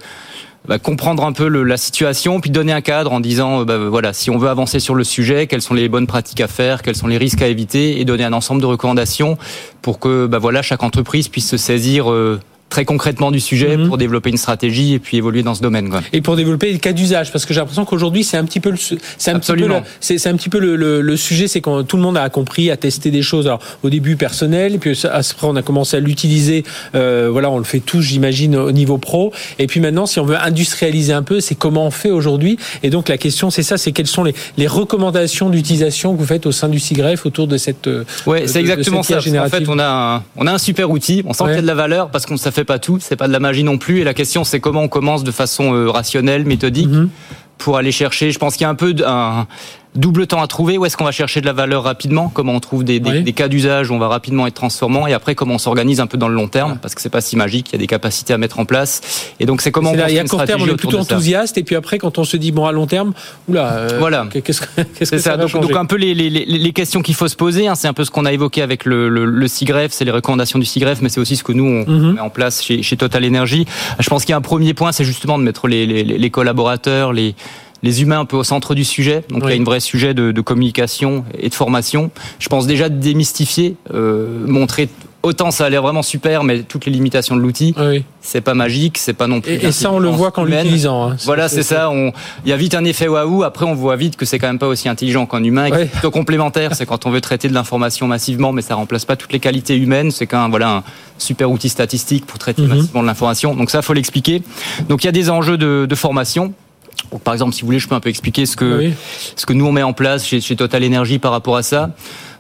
[0.68, 4.14] bah, comprendre un peu la situation, puis donner un cadre en disant, euh, bah, voilà,
[4.14, 6.96] si on veut avancer sur le sujet, quelles sont les bonnes pratiques à faire, quels
[6.96, 9.38] sont les risques à éviter, et donner un ensemble de recommandations
[9.82, 12.12] pour que, bah, voilà, chaque entreprise puisse se saisir.
[12.12, 12.40] Euh,
[12.74, 13.88] très concrètement du sujet mhm.
[13.88, 15.92] pour développer une stratégie et puis évoluer dans ce domaine.
[15.92, 16.02] Quoi.
[16.12, 18.72] Et pour développer des cas d'usage, parce que j'ai l'impression qu'aujourd'hui c'est un petit peu
[18.72, 18.78] le,
[19.20, 21.98] c'est un petit peu le, c'est, un petit peu le, le, sujet, c'est quand tout
[21.98, 23.46] le monde a compris, a testé des choses.
[23.46, 26.64] Alors au début personnel, et puis après on a commencé à l'utiliser.
[26.96, 29.32] Euh, voilà, on le fait tous, j'imagine, au niveau pro.
[29.60, 32.58] Et puis maintenant, si on veut industrialiser un peu, c'est comment on fait aujourd'hui.
[32.82, 36.26] Et donc la question, c'est ça, c'est quelles sont les, les recommandations d'utilisation que vous
[36.26, 37.86] faites au sein du CIGREF autour de cette.
[37.86, 39.20] Euh, ouais, c'est exactement ça.
[39.20, 41.22] En fait, on a un, on a un super outil.
[41.28, 43.16] On sent qu'il y a de la valeur parce qu'on ça fait pas tout, c'est
[43.16, 44.00] pas de la magie non plus.
[44.00, 47.10] Et la question, c'est comment on commence de façon euh, rationnelle, méthodique, mhm.
[47.58, 48.32] pour aller chercher.
[48.32, 49.48] Je pense qu'il y a un peu un
[49.96, 50.78] double temps à trouver.
[50.78, 53.02] Où est-ce qu'on va chercher de la valeur rapidement Comment on trouve des,
[53.36, 56.18] cas d'usage où on va rapidement être transformant Et après, comment on s'organise un peu
[56.18, 57.70] dans le long terme Parce que c'est pas si magique.
[57.70, 59.02] Il y a des capacités à mettre en place.
[59.40, 61.58] Et donc, c'est comment on là, Il y a court terme, on est plutôt enthousiaste.
[61.58, 63.14] Et puis après, quand on se dit bon à long terme,
[63.48, 63.72] oula.
[63.74, 64.28] Euh, voilà.
[64.32, 67.36] Qu'est-ce que, ça, va donc, donc, un peu les, les, les questions qu'il faut se
[67.36, 67.68] poser.
[67.68, 70.12] Hein, c'est un peu ce qu'on a évoqué avec le, le, le CIGREF, c'est les
[70.12, 72.14] recommandations du CIGREF, mais c'est aussi ce que nous on mhm.
[72.14, 73.66] met en place chez, chez Total Energy.
[74.00, 76.30] Je pense qu'il y a un premier point, c'est justement de mettre les, les, les
[76.30, 77.36] collaborateurs, les
[77.84, 79.24] les humains un peu au centre du sujet.
[79.30, 82.10] Donc il y a une vraie sujet de, de, communication et de formation.
[82.40, 84.90] Je pense déjà de démystifier, euh, montrer
[85.24, 88.04] autant ça a l'air vraiment super, mais toutes les limitations de l'outil, oui.
[88.22, 89.54] c'est pas magique, c'est pas non plus.
[89.54, 91.12] Et, ça, on le voit qu'en l'utilisant.
[91.12, 91.18] Hein.
[91.24, 91.90] Voilà, c'est ça.
[92.46, 93.44] Il y a vite un effet waouh.
[93.44, 95.66] Après, on voit vite que c'est quand même pas aussi intelligent qu'un humain.
[95.66, 96.76] Et plutôt complémentaire.
[96.76, 99.78] c'est quand on veut traiter de l'information massivement, mais ça remplace pas toutes les qualités
[99.78, 100.12] humaines.
[100.12, 100.84] C'est qu'un voilà un
[101.18, 102.76] super outil statistique pour traiter mhm.
[102.76, 103.56] massivement de l'information.
[103.56, 104.42] Donc ça, faut l'expliquer.
[104.90, 106.54] Donc il y a des enjeux de, de formation
[107.24, 108.92] par exemple, si vous voulez, je peux un peu expliquer ce que,
[109.36, 111.92] ce que nous on met en place chez, chez Total Energy par rapport à ça.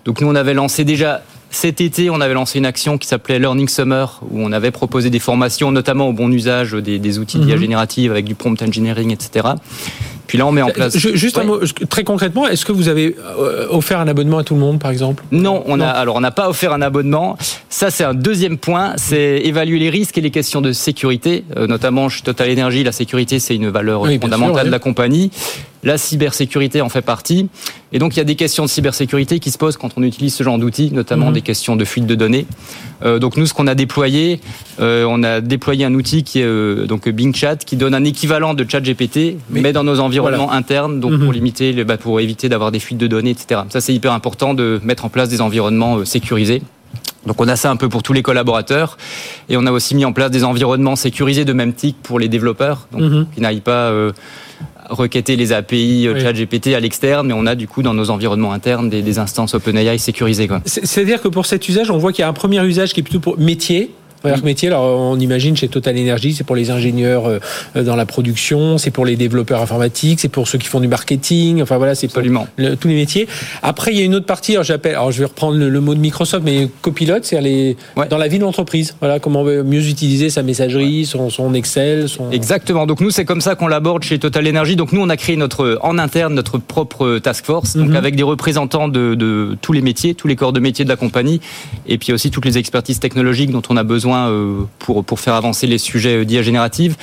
[0.06, 3.38] Donc nous, on avait lancé déjà cet été, on avait lancé une action qui s'appelait
[3.38, 7.38] Learning Summer, où on avait proposé des formations, notamment au bon usage des, des outils
[7.38, 7.62] d'IA mhm.
[7.62, 9.50] générative avec du prompt engineering, etc.
[10.28, 10.98] Puis là, on met en place.
[10.98, 11.60] juste un mot,
[11.90, 14.92] très concrètement, est-ce que vous avez euh, offert un abonnement à tout le monde, par
[14.92, 15.24] exemple?
[15.32, 15.88] Non, on a.
[15.88, 17.38] Alors, on n'a pas offert un abonnement.
[17.70, 18.94] Ça, c'est un deuxième point.
[18.98, 22.84] C'est évaluer les risques et les questions de sécurité, euh, notamment chez Total Energy.
[22.84, 25.32] La sécurité, c'est une valeur fondamentale de la compagnie.
[25.84, 27.50] La cybersécurité en fait partie.
[27.92, 30.34] Et donc, il y a des questions de cybersécurité qui se posent quand on utilise
[30.34, 31.34] ce genre d'outils, notamment mhm.
[31.34, 32.48] des questions de fuite de données.
[33.04, 34.40] Euh, donc, nous, ce qu'on a déployé,
[34.80, 38.04] euh, on a déployé un outil qui est euh, donc Bing Chat, qui donne un
[38.04, 41.34] équivalent de ChatGPT, mais, mais dans nos environnements internes, donc pour mhm.
[41.34, 43.62] limiter, le, bah, pour éviter d'avoir des fuites de données, etc.
[43.69, 46.62] Ça, c'est hyper important de mettre en place des environnements euh, sécurisés.
[47.26, 48.97] Donc on a ça un peu pour tous les collaborateurs
[49.47, 52.28] et on a aussi mis en place des environnements sécurisés de même type pour les
[52.28, 53.28] développeurs, donc mhm.
[53.34, 54.12] qui n'aillent pas euh,
[54.89, 58.52] requêter les API euh, ChatGPT à l'externe, mais on a du coup dans nos environnements
[58.52, 60.49] internes des, des instances OpenAI sécurisées.
[60.65, 63.04] C'est-à-dire que pour cet usage, on voit qu'il y a un premier usage qui est
[63.04, 63.91] plutôt pour métier,
[64.44, 67.40] métier, alors on imagine chez Total Energy, c'est pour les ingénieurs euh,
[67.84, 71.62] dans la production, c'est pour les développeurs informatiques, c'est pour ceux qui font du marketing,
[71.62, 73.28] enfin voilà, c'est pour tous les métiers.
[73.62, 75.96] Après, il y a une autre partie, alors j'appelle, alors je vais reprendre le, mot
[75.96, 77.76] de Microsoft, mais copilote, c'est les
[78.10, 78.96] dans la vie de l'entreprise.
[79.00, 82.32] Voilà, comment mieux utiliser sa messagerie, son, son, Excel, son.
[82.32, 82.86] Exactement.
[82.86, 84.76] Donc nous, c'est comme ça qu'on l'aborde chez Total Energy.
[84.76, 87.96] Donc nous, on a créé notre en interne notre propre task force, donc mhm.
[87.96, 90.96] avec des représentants de, de tous les métiers, tous les corps de métiers de la
[90.96, 91.42] compagnie,
[91.88, 95.34] et puis aussi toutes les expertises technologiques dont on a besoin euh, pour, pour faire
[95.34, 96.95] avancer les sujets euh, d'IA générative.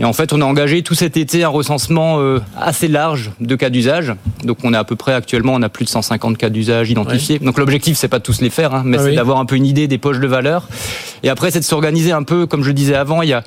[0.00, 3.54] Et en fait, on a engagé tout cet été un recensement euh, assez large de
[3.56, 4.14] cas d'usage.
[4.44, 7.38] Donc, on est à peu près actuellement, on a plus de 150 cas d'usage identifiés.
[7.38, 9.56] Donc, l'objectif, c'est pas de tous les faire, hein, mais ah c'est d'avoir un peu
[9.56, 10.68] une idée des poches de valeur.
[11.22, 13.42] Et après, c'est de s'organiser un peu, comme je disais avant, il y a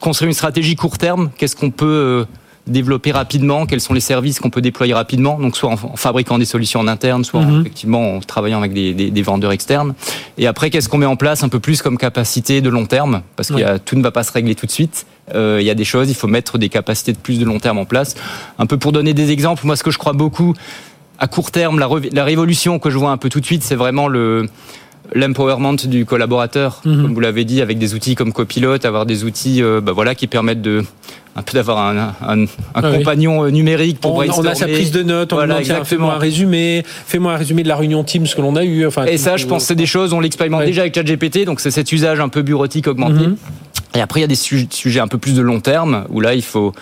[0.00, 1.30] construire une stratégie court terme.
[1.36, 2.24] Qu'est-ce qu'on peut
[2.68, 6.44] développer rapidement, quels sont les services qu'on peut déployer rapidement, donc soit en, fabriquant des
[6.44, 7.60] solutions en interne, soit mhm.
[7.60, 9.94] effectivement en travaillant avec des, des, des vendeurs externes.
[10.36, 13.22] Et après, qu'est-ce qu'on met en place un peu plus comme capacité de long terme,
[13.36, 15.06] parce que tout ne va pas se régler tout de suite.
[15.34, 17.58] Euh, il y a des choses, il faut mettre des capacités de plus de long
[17.58, 18.14] terme en place.
[18.58, 20.54] Un peu pour donner des exemples, moi ce que je crois beaucoup
[21.18, 23.74] à court terme, la, la révolution que je vois un peu tout de suite, c'est
[23.74, 24.48] vraiment le
[25.14, 27.02] l'empowerment du collaborateur, mhm.
[27.02, 30.14] comme vous l'avez dit, avec des outils comme Copilot, avoir des outils euh, bah voilà,
[30.14, 30.84] qui permettent de
[31.38, 34.48] un peu d'avoir un, un, un ah compagnon euh, numérique pour on, brainstormer.
[34.48, 37.68] On a sa prise de notes, on voilà, fais-moi un résumé, fais-moi un résumé de
[37.68, 38.86] la réunion Teams que l'on a eu.
[38.86, 41.70] Enfin, et ça, je pense, c'est des choses, on l'expérimente déjà avec ChatGPT, donc c'est
[41.70, 43.26] cet usage un peu bureautique augmenté.
[43.26, 43.36] Mhm.
[43.94, 46.34] Et après, il y a des sujets un peu plus de long terme, où là,
[46.34, 46.72] il faut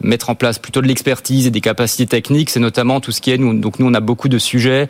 [0.00, 2.50] mettre en place plutôt de l'expertise et des capacités techniques.
[2.50, 4.88] C'est notamment tout ce qui est, nous, donc nous, on a beaucoup de sujets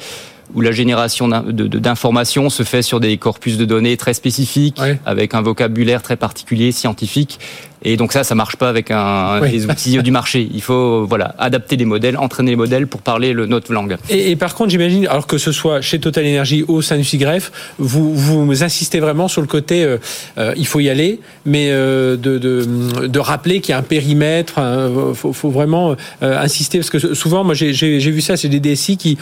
[0.54, 5.40] où la génération d'informations se fait sur des corpus de données très spécifiques, avec un
[5.40, 7.40] vocabulaire très particulier, scientifique.
[7.84, 10.48] Et donc ça, ça marche pas avec un, les outils du marché.
[10.52, 13.96] Il faut voilà adapter les modèles, entraîner les modèles pour parler le, notre langue.
[14.08, 17.52] Et, et par contre, j'imagine, alors que ce soit chez Total Energy ou Sanofi Greffe,
[17.78, 19.98] vous vous insistez vraiment sur le côté, euh,
[20.38, 23.82] euh il faut y aller, mais euh, de, de, de, rappeler qu'il y a un
[23.82, 24.54] périmètre.
[24.58, 28.96] Il faut, faut, vraiment insister parce que souvent, moi, j'ai vu ça, c'est des DSI
[28.96, 29.18] qui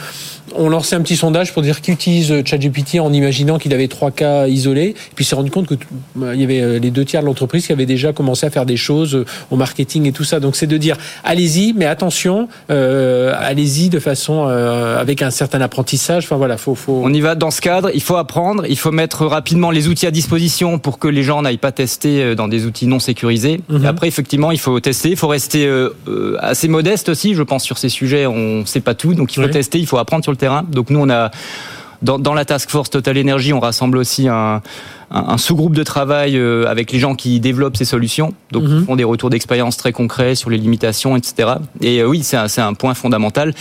[0.55, 4.11] ont lancé un petit sondage pour dire qu'ils utilisent ChatGPT en imaginant qu'il avait trois
[4.11, 5.75] cas isolés, puis s'est rendu compte que
[6.35, 8.77] il y avait les deux tiers de l'entreprise qui avaient déjà commencé à faire des
[8.77, 10.41] choses euh, au marketing et tout ça.
[10.41, 15.61] Donc c'est de dire allez-y, mais attention, euh, allez-y de façon euh, avec un certain
[15.61, 16.25] apprentissage.
[16.25, 17.01] Enfin voilà, faut, faut.
[17.05, 17.91] On y va dans ce cadre.
[17.95, 18.65] Il faut apprendre.
[18.69, 22.35] Il faut mettre rapidement les outils à disposition pour que les gens n'aillent pas tester
[22.35, 23.61] dans des outils non sécurisés.
[23.69, 23.85] Mhm.
[23.85, 25.11] Et après, effectivement, il faut tester.
[25.11, 25.71] Il faut rester
[26.38, 27.35] assez modeste aussi.
[27.35, 29.79] Je pense sur ces sujets, on ne sait pas tout, donc il faut tester.
[29.79, 30.65] Il faut apprendre sur le terrain.
[30.71, 31.31] Donc nous, on a
[32.03, 34.61] dans, dans la task force Total Energy, on rassemble aussi un
[35.12, 38.87] un, sous-groupe de travail euh, avec les gens qui développent ces solutions, donc mhm.
[38.87, 41.51] font des retours d'expérience très concrets sur les limitations, etc.
[41.81, 43.55] Et euh, oui, c'est un, un point fondamental.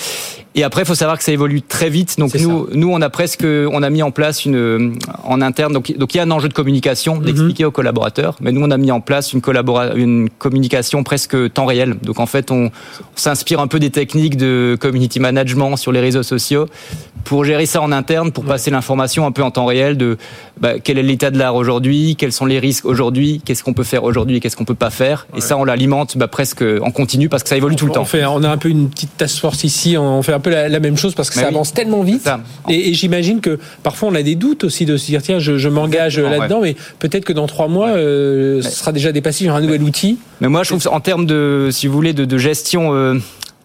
[0.54, 2.20] Et après, il faut savoir que ça évolue très vite.
[2.20, 5.72] Donc nous, nous, on a presque, on a mis en place une en interne.
[5.74, 7.24] Donc, donc il y a un enjeu de communication, mhm.
[7.24, 8.36] d'expliquer aux collaborateurs.
[8.42, 11.96] Mais nous, on a mis en place une collabora une communication presque temps réel.
[12.02, 12.70] Donc en fait, on,
[13.16, 16.68] s'inspire un peu des techniques de community management sur les réseaux sociaux
[17.24, 20.18] pour gérer ça en interne, pour passer l'information un peu en temps réel de
[20.60, 23.84] bah, quel est l'état de l'art aujourd'hui, quels sont les risques aujourd'hui, qu'est-ce qu'on peut
[23.84, 25.28] faire aujourd'hui et qu'est-ce qu'on peut pas faire.
[25.36, 28.02] Et ça, on l'alimente bah, presque en continu parce que ça évolue tout le temps.
[28.02, 29.98] On, fait, on a un peu une petite task force ici.
[29.98, 32.30] On fait peu la, même chose parce que ça avance tellement vite.
[32.70, 36.20] Et, j'imagine que parfois on a des doutes aussi de se dire tiens, je, m'engage
[36.20, 39.84] là-dedans, mais peut-être que dans trois mois, euh, ce sera déjà dépassé sur un nouvel
[39.84, 40.18] outil.
[40.42, 42.94] Mais moi, je trouve en termes de, si vous voulez, de, gestion.
[42.94, 43.20] Euh,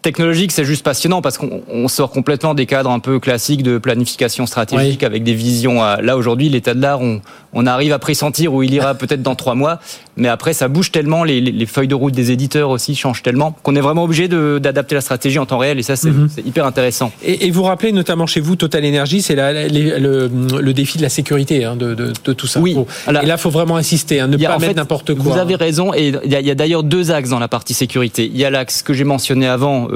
[0.07, 4.47] technologique, c'est juste passionnant parce qu'on sort complètement des cadres un peu classiques de planification
[4.47, 5.83] stratégique avec des visions.
[5.83, 7.21] Là aujourd'hui, l'état de l'art, on,
[7.53, 9.81] on, arrive à pressentir où il ira peut-être dans trois mois,
[10.17, 13.57] mais après ça bouge tellement, les, les, feuilles de route des éditeurs aussi changent tellement
[13.65, 16.29] qu'on est vraiment obligé d'adapter la stratégie en temps réel et ça c'est mhm.
[16.45, 17.11] hyper intéressant.
[17.25, 21.09] Et, et, vous rappelez notamment chez vous Total Energy, c'est le, le, défi de la
[21.09, 22.61] sécurité hein, de, de, de, tout ça.
[22.61, 22.77] Oui.
[23.09, 25.33] et là, il faut vraiment insister, hein, ne pas mettre n'importe quoi.
[25.33, 28.31] Vous avez raison et il y a, d'ailleurs deux axes dans la partie sécurité.
[28.33, 29.89] Il y a l'axe que j'ai mentionné avant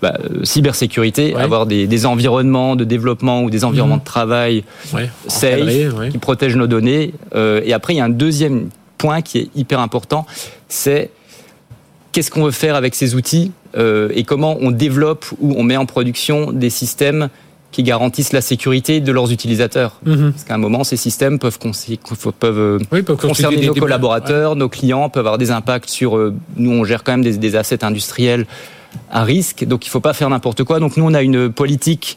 [0.00, 4.00] bah, cybersécurité, avoir des, environnements de développement ou des environnements mhm.
[4.00, 4.64] de travail
[5.26, 7.12] safe, qui protègent nos données.
[7.34, 10.26] et après, il y a un deuxième point qui est hyper important,
[10.68, 11.10] c'est
[12.12, 15.86] qu'est-ce qu'on veut faire avec ces outils et comment on développe ou on met en
[15.86, 17.28] production des systèmes
[17.72, 20.00] qui garantissent la sécurité de leurs utilisateurs.
[20.04, 20.32] Mhm.
[20.32, 21.58] Parce qu'à un moment, ces systèmes peuvent,
[22.38, 22.80] peuvent,
[23.16, 26.16] concerner nos collaborateurs, nos clients, peuvent avoir des impacts sur...
[26.16, 28.46] Euh, nous, on gère quand même des, des assets industriels
[29.10, 30.80] à risque, donc il ne faut pas faire n'importe quoi.
[30.80, 32.16] Donc nous, on a une politique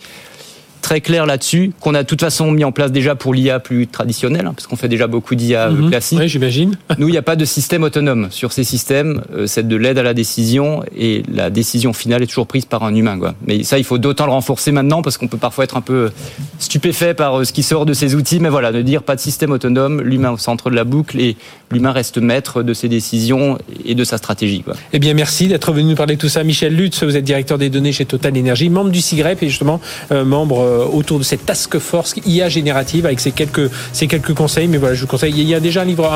[0.83, 3.87] très clair là-dessus, qu'on a de toute façon mis en place déjà pour l'IA plus
[3.87, 5.89] traditionnelle, hein, parce qu'on fait déjà beaucoup d'IA mhm.
[5.89, 6.19] classique.
[6.19, 6.75] Oui, j'imagine.
[6.99, 8.27] Nous, il n'y a pas de système autonome.
[8.29, 12.27] Sur ces systèmes, euh, c'est de l'aide à la décision, et la décision finale est
[12.27, 13.17] toujours prise par un humain.
[13.17, 13.33] Quoi.
[13.47, 16.11] Mais ça, il faut d'autant le renforcer maintenant, parce qu'on peut parfois être un peu
[16.59, 18.41] stupéfait par euh, ce qui sort de ces outils.
[18.41, 21.37] Mais voilà, ne dire pas de système autonome, l'humain au centre de la boucle, et
[21.73, 24.61] l'humain reste maître de ses décisions et de sa stratégie.
[24.61, 24.75] Quoi.
[24.93, 26.43] Eh bien, merci d'être venu nous parler de tout ça.
[26.43, 29.79] Michel Lutz, vous êtes directeur des données chez Total Energy, membre du CIGREP et justement
[30.11, 34.33] euh, membre euh, autour de cette task force IA générative avec ces quelques, ces quelques
[34.33, 34.67] conseils.
[34.67, 35.33] Mais voilà, je vous conseille.
[35.35, 36.11] Il y a déjà un livre,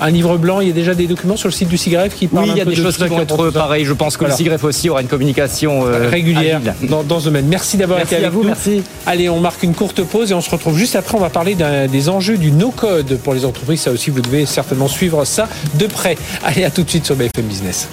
[0.00, 2.26] un, livre blanc, il y a déjà des documents sur le site du CIGREF qui
[2.26, 3.84] parlent Oui, il y a des choses qui vont être pareilles.
[3.84, 7.46] Je pense que le CIGREF aussi aura une communication euh, régulière dans, dans, ce domaine.
[7.46, 8.42] Merci d'avoir été avec vous.
[8.42, 8.82] Merci.
[9.06, 11.16] Allez, on marque une courte pause et on se retrouve juste après.
[11.16, 11.56] On va parler
[11.90, 13.80] des enjeux du no-code pour les entreprises.
[13.82, 16.16] Ça aussi, vous devez certainement suivre ça de près.
[16.42, 17.88] Allez, à tout de suite sur BFM Business.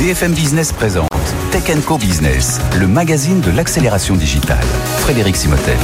[0.00, 1.08] BFM Business présente
[1.50, 4.66] Tech Co Business, le magazine de l'accélération digitale.
[4.98, 5.78] Frédéric Simotel.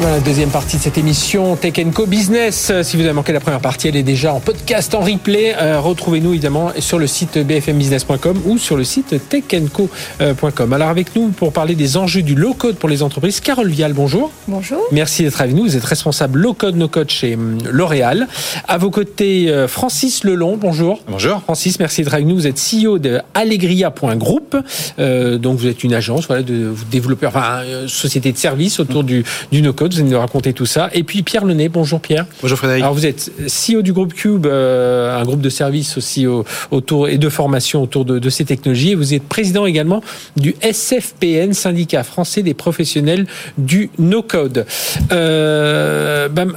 [0.00, 2.70] Voilà, deuxième partie de cette émission Tech Co Business.
[2.82, 5.56] Si vous avez manqué la première partie, elle est déjà en podcast, en replay.
[5.60, 10.72] Euh, retrouvez-nous évidemment sur le site bfmbusiness.com ou sur le site techenco.com.
[10.72, 13.92] Alors avec nous pour parler des enjeux du low code pour les entreprises, Carole Vial,
[13.92, 14.30] bonjour.
[14.46, 14.80] Bonjour.
[14.92, 15.64] Merci d'être avec nous.
[15.64, 18.28] Vous êtes responsable low code no code chez hum, L'Oréal.
[18.68, 21.00] À vos côtés, euh, Francis Lelon, bonjour.
[21.08, 21.42] Bonjour.
[21.42, 22.36] Francis, merci d'être avec nous.
[22.36, 24.56] Vous êtes CEO de Allegria.group.
[25.00, 29.24] Euh, donc vous êtes une agence, voilà, de développeurs, enfin, société de services autour du,
[29.50, 30.90] du no vous allez nous raconter tout ça.
[30.92, 32.26] Et puis Pierre Lenet, bonjour Pierre.
[32.42, 32.82] Bonjour Frédéric.
[32.82, 36.26] Alors vous êtes CEO du groupe Cube, euh, un groupe de services aussi
[36.70, 38.92] autour et de formation autour de, ces technologies.
[38.92, 40.02] Et vous êtes président également
[40.36, 44.66] du SFPN, syndicat français des professionnels du no-code.
[45.12, 46.52] Euh, ben,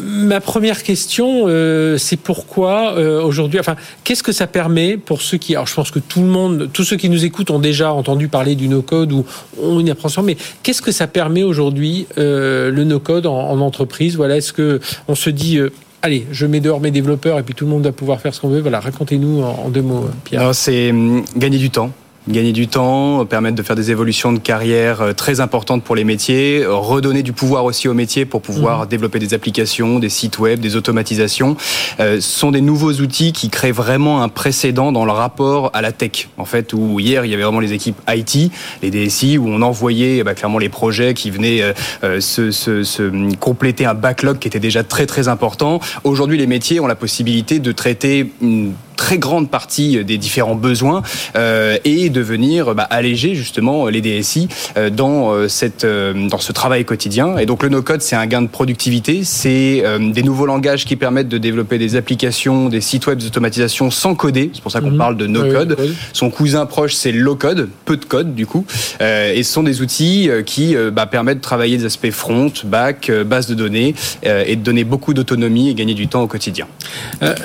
[0.00, 5.36] Ma première question, euh, c'est pourquoi euh, aujourd'hui, enfin, qu'est-ce que ça permet pour ceux
[5.36, 7.92] qui, alors je pense que tout le monde, tous ceux qui nous écoutent ont déjà
[7.92, 9.26] entendu parler du no-code ou
[9.60, 14.16] ont une appréhension, mais qu'est-ce que ça permet aujourd'hui euh, le no-code en, entreprise?
[14.16, 15.58] Voilà, est-ce que on se dit
[16.00, 18.40] allez, je mets dehors mes développeurs et puis tout le monde va pouvoir faire ce
[18.40, 18.60] qu'on veut?
[18.60, 20.54] Voilà, racontez-nous en, deux mots, Pierre.
[20.54, 21.92] C'est hum, gagner du temps
[22.28, 26.04] gagner du temps, permettre de faire des évolutions de carrière euh, très importantes pour les
[26.04, 28.88] métiers, redonner du pouvoir aussi aux métiers pour pouvoir mhm.
[28.88, 31.56] développer des applications, des sites web, des automatisations.
[32.00, 35.82] Euh, ce sont des nouveaux outils qui créent vraiment un précédent dans le rapport à
[35.82, 36.28] la tech.
[36.38, 39.62] En fait, où hier, il y avait vraiment les équipes IT, les DSI, où on
[39.62, 44.48] envoyait bah, clairement les projets qui venaient euh, se, se, se, compléter un backlog qui
[44.48, 45.80] était déjà très très important.
[46.04, 51.02] Aujourd'hui, les métiers ont la possibilité de traiter une très grande partie des différents besoins
[51.34, 56.52] euh, et de venir bah, alléger justement les DSI euh, dans euh, cette dans ce
[56.52, 57.36] travail quotidien.
[57.38, 61.28] Et donc le no-code, c'est un gain de productivité, c'est des nouveaux langages qui permettent
[61.28, 64.50] de développer des applications, des sites web d'automatisation sans coder.
[64.54, 64.98] C'est pour ça qu'on mhm.
[64.98, 65.76] parle de no-code.
[66.12, 68.64] Son cousin proche, c'est low-code, peu de code du coup.
[69.00, 73.48] et ce sont des outils qui bah, permettent de travailler des aspects front, back, base
[73.48, 76.68] de données et de donner beaucoup d'autonomie et gagner du temps au quotidien.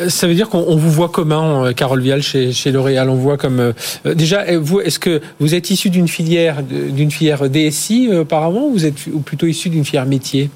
[0.08, 3.38] ça veut dire qu'on vous voit comment euh, Carole Vial chez, chez L'Oréal On voit
[3.38, 3.72] comme euh,
[4.06, 8.72] euh, déjà vous est-ce que vous êtes issu d'une filière d'une filière DSI auparavant ou
[8.72, 10.50] vous êtes ou plutôt issu d'une filière métier?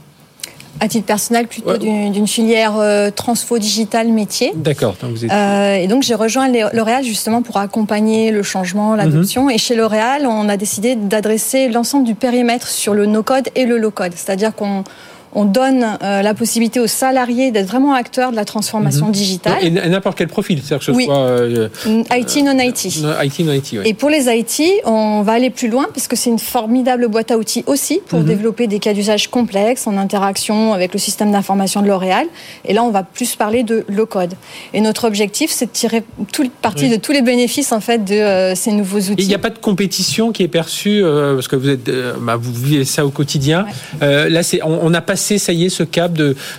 [0.79, 2.73] À titre personnel, plutôt d'une filière
[3.13, 4.53] transfo digital métier.
[4.55, 4.95] D'accord.
[5.21, 9.45] et donc j'ai rejoint L'Oréal justement pour accompagner le changement, l'adoption.
[9.45, 9.51] Mhm.
[9.51, 13.77] Et chez L'Oréal, on a décidé d'adresser l'ensemble du périmètre sur le no-code et le
[13.77, 14.13] low-code.
[14.15, 14.85] C'est-à-dire qu'on
[15.33, 19.11] on donne euh, la possibilité aux salariés d'être vraiment acteurs de la transformation mhm.
[19.11, 19.57] digitale.
[19.61, 21.05] Et n'importe quel profil, c'est-à-dire que ce oui.
[21.05, 22.85] soit euh, IT, non IT.
[22.85, 23.73] IT, non IT.
[23.85, 27.31] Et pour les IT, on va aller plus loin parce que c'est une formidable boîte
[27.31, 28.25] à outils aussi pour mhm.
[28.25, 32.27] développer des cas d'usage complexes en interaction avec le système d'information de L'Oréal.
[32.65, 34.33] Et là, on va plus parler de low code.
[34.73, 38.15] Et notre objectif, c'est de tirer toute partie de tous les bénéfices en fait de
[38.15, 39.23] euh, ces nouveaux outils.
[39.23, 41.89] Il n'y a pas de compétition qui est perçue parce que vous êtes,
[42.21, 43.65] bah, vous vivez ça au quotidien.
[44.01, 46.11] là, on, on a passé ça y est, ce cap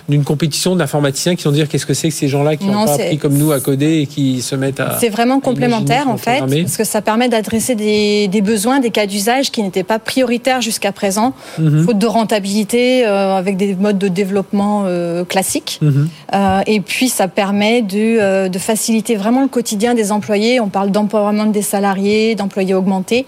[0.09, 2.93] d'une compétition d'informaticiens qui vont dire qu'est-ce que c'est que ces gens-là qui n'ont pas
[2.93, 4.97] appris comme nous à coder et qui se mettent à.
[4.99, 9.05] C'est vraiment complémentaire en fait, parce que ça permet d'adresser des, des, besoins, des cas
[9.05, 11.85] d'usage qui n'étaient pas prioritaires jusqu'à présent, mhm.
[11.85, 15.79] faute de rentabilité, euh, avec des modes de développement euh, classiques.
[15.81, 16.09] Mhm.
[16.33, 20.59] Euh, et puis ça permet de, de, faciliter vraiment le quotidien des employés.
[20.59, 23.25] On parle d'empowerment des salariés, d'employés augmentés,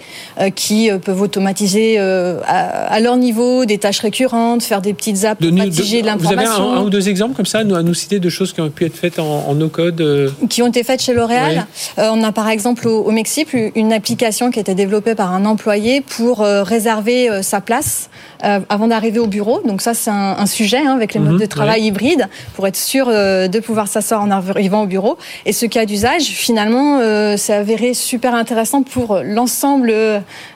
[0.56, 6.18] qui peuvent automatiser à, leur niveau des tâches récurrentes, faire des petites pour de, l'information.
[6.18, 8.70] Vous avez un, ou deux exemples comme ça à nous, citer de choses qui ont
[8.70, 11.66] pu être faites en, no-code Qui ont été faites chez L'Oréal.
[11.98, 15.46] on a par exemple au, au Mexique une application qui a été développée par un
[15.46, 18.10] employé pour réserver sa place
[18.44, 19.62] euh, avant d'arriver au bureau.
[19.66, 22.76] Donc ça, c'est un, sujet hein, avec les modes mhm, de travail hybrides pour être
[22.76, 25.18] sûr euh, de pouvoir s'asseoir en arrivant au bureau.
[25.46, 29.94] Et ce cas d'usage, finalement, euh, s'est avéré super intéressant pour l'ensemble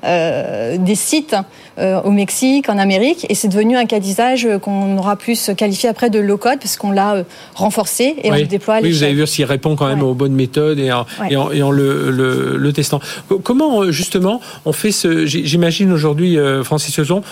[0.04, 1.36] des sites
[1.80, 3.26] au Mexique, en Amérique.
[3.30, 6.92] Et c'est devenu un cas d'usage qu'on aura plus qualifié après de low-code parce qu'on
[6.92, 7.24] l'a
[7.56, 10.14] renforcé et on le déploie à Oui, vous avez vu s'il répond quand même aux
[10.14, 12.12] bonnes méthodes et en, et en, le,
[12.58, 13.00] le, testant.
[13.44, 15.26] Comment, justement, on fait ce...
[15.26, 17.24] J'imagine aujourd'hui, Francis Lezon,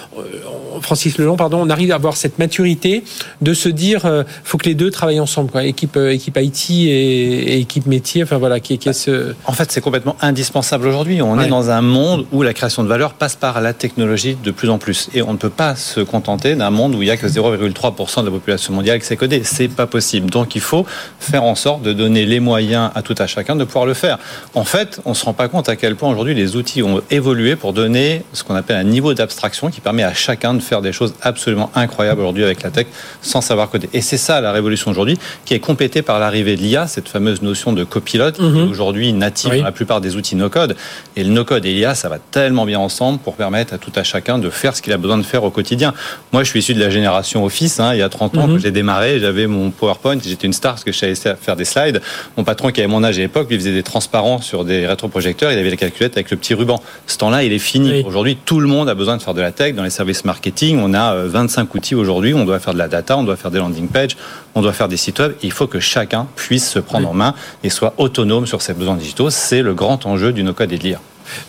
[0.82, 3.04] Francis Lelon, pardon, on arrive à avoir cette maturité
[3.42, 5.64] de se dire, euh, faut que les deux travaillent ensemble, quoi.
[5.64, 8.24] Équipe, euh, équipe IT et, équipe métier.
[8.24, 9.34] Enfin voilà, qui, qui est ce...
[9.46, 11.22] En fait, c'est complètement indispensable aujourd'hui.
[11.22, 14.52] On est dans un monde où la création de valeur passe par la technologie de
[14.52, 17.12] plus en plus, et on ne peut pas se contenter d'un monde où il y
[17.12, 19.42] a que 0,3% de la population mondiale qui sait coder.
[19.44, 20.30] C'est pas possible.
[20.30, 20.86] Donc, il faut
[21.20, 24.18] faire en sorte de donner les moyens à tout à chacun de pouvoir le faire.
[24.54, 27.56] En fait, on se rend pas compte à quel point aujourd'hui les outils ont évolué
[27.56, 30.92] pour donner ce qu'on appelle un niveau d'abstraction qui permet à chacun de faire des
[30.92, 32.88] choses absolument incroyables aujourd'hui avec la tech
[33.22, 33.90] sans savoir coder.
[33.94, 37.42] Et c'est ça la révolution aujourd'hui qui est complétée par l'arrivée de l'IA, cette fameuse
[37.42, 38.70] notion de copilote mhm.
[38.70, 40.76] aujourd'hui native dans la plupart des outils no-code.
[41.16, 44.04] Et le no-code et l'IA, ça va tellement bien ensemble pour permettre à tout à
[44.04, 45.94] chacun de faire ce qu'il a besoin de faire au quotidien.
[46.34, 47.80] Moi, je suis issu de la génération Office.
[47.80, 48.60] Hein, il y a 30 ans, que mhm.
[48.60, 52.02] j'ai démarré, j'avais mon PowerPoint, j'étais une star parce que je savais faire des slides.
[52.36, 55.52] Mon patron qui avait mon âge à l'époque, lui faisait des transparents sur des rétroprojecteurs,
[55.52, 56.82] il avait la calculette avec le petit ruban.
[57.08, 58.04] Ce temps-là, il est fini.
[58.06, 60.58] Aujourd'hui, tout le monde a besoin de faire de la tech dans les services marketing
[60.76, 62.34] on a 25 euh, outils aujourd'hui.
[62.34, 64.18] On doit faire de la data, on doit faire des landing pages,
[64.56, 65.34] on doit faire des sites web.
[65.44, 68.96] Il faut que chacun puisse se prendre en main et soit autonome sur ses besoins
[68.96, 69.30] digitaux.
[69.30, 71.00] C'est le grand enjeu du no-code et de l'IA.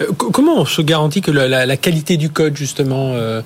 [0.01, 3.43] Euh, comment on se garantit que la, qualité du code, justement, euh,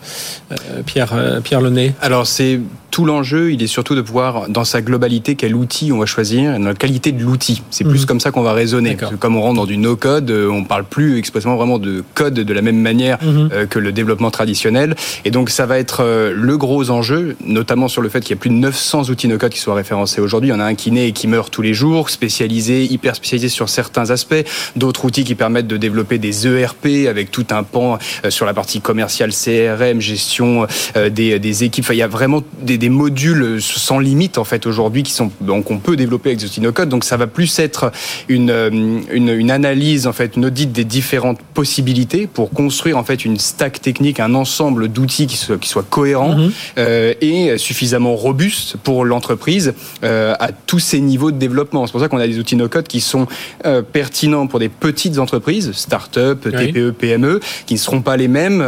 [0.86, 1.14] Pierre,
[1.44, 1.94] Pierre Launay?
[2.00, 2.60] Alors, c'est
[2.92, 6.58] tout l'enjeu, il est surtout de pouvoir, dans sa globalité, quel outil on va choisir,
[6.58, 7.62] la qualité de l'outil.
[7.70, 8.06] C'est plus mhm.
[8.06, 8.98] comme ça qu'on va raisonner.
[9.18, 12.52] comme on rentre dans du no-code, euh, on parle plus expressément vraiment de code de
[12.52, 13.48] la même manière mhm.
[13.50, 14.94] euh, que le développement traditionnel.
[15.24, 18.38] Et donc, ça va être euh, le gros enjeu, notamment sur le fait qu'il y
[18.38, 20.50] a plus de 900 outils no-code qui soient référencés aujourd'hui.
[20.50, 23.16] Il y en a un qui naît et qui meurt tous les jours, spécialisé, hyper
[23.16, 24.44] spécialisé sur certains aspects.
[24.76, 28.82] D'autres outils qui permettent de développer des ERP avec tout un pan sur la partie
[28.82, 30.66] commerciale, CRM, gestion
[31.10, 31.84] des, des équipes.
[31.86, 35.30] Enfin, il y a vraiment des des modules sans limite en fait aujourd'hui qui sont
[35.40, 36.88] donc on peut développer avec Code.
[36.88, 37.92] Donc ça va plus être
[38.28, 38.70] une, euh,
[39.12, 43.38] une, une, analyse en fait, une audit des différentes possibilités pour construire en fait une
[43.38, 46.52] stack technique, un ensemble d'outils qui soit, qui soit cohérent mhm.
[46.78, 51.86] euh, et suffisamment robuste pour l'entreprise euh, à tous ces niveaux de développement.
[51.86, 53.28] C'est pour ça qu'on a des outils no-code qui sont
[53.64, 58.58] euh, pertinents pour des petites entreprises, start-up, TPE, PME, qui ne seront pas les mêmes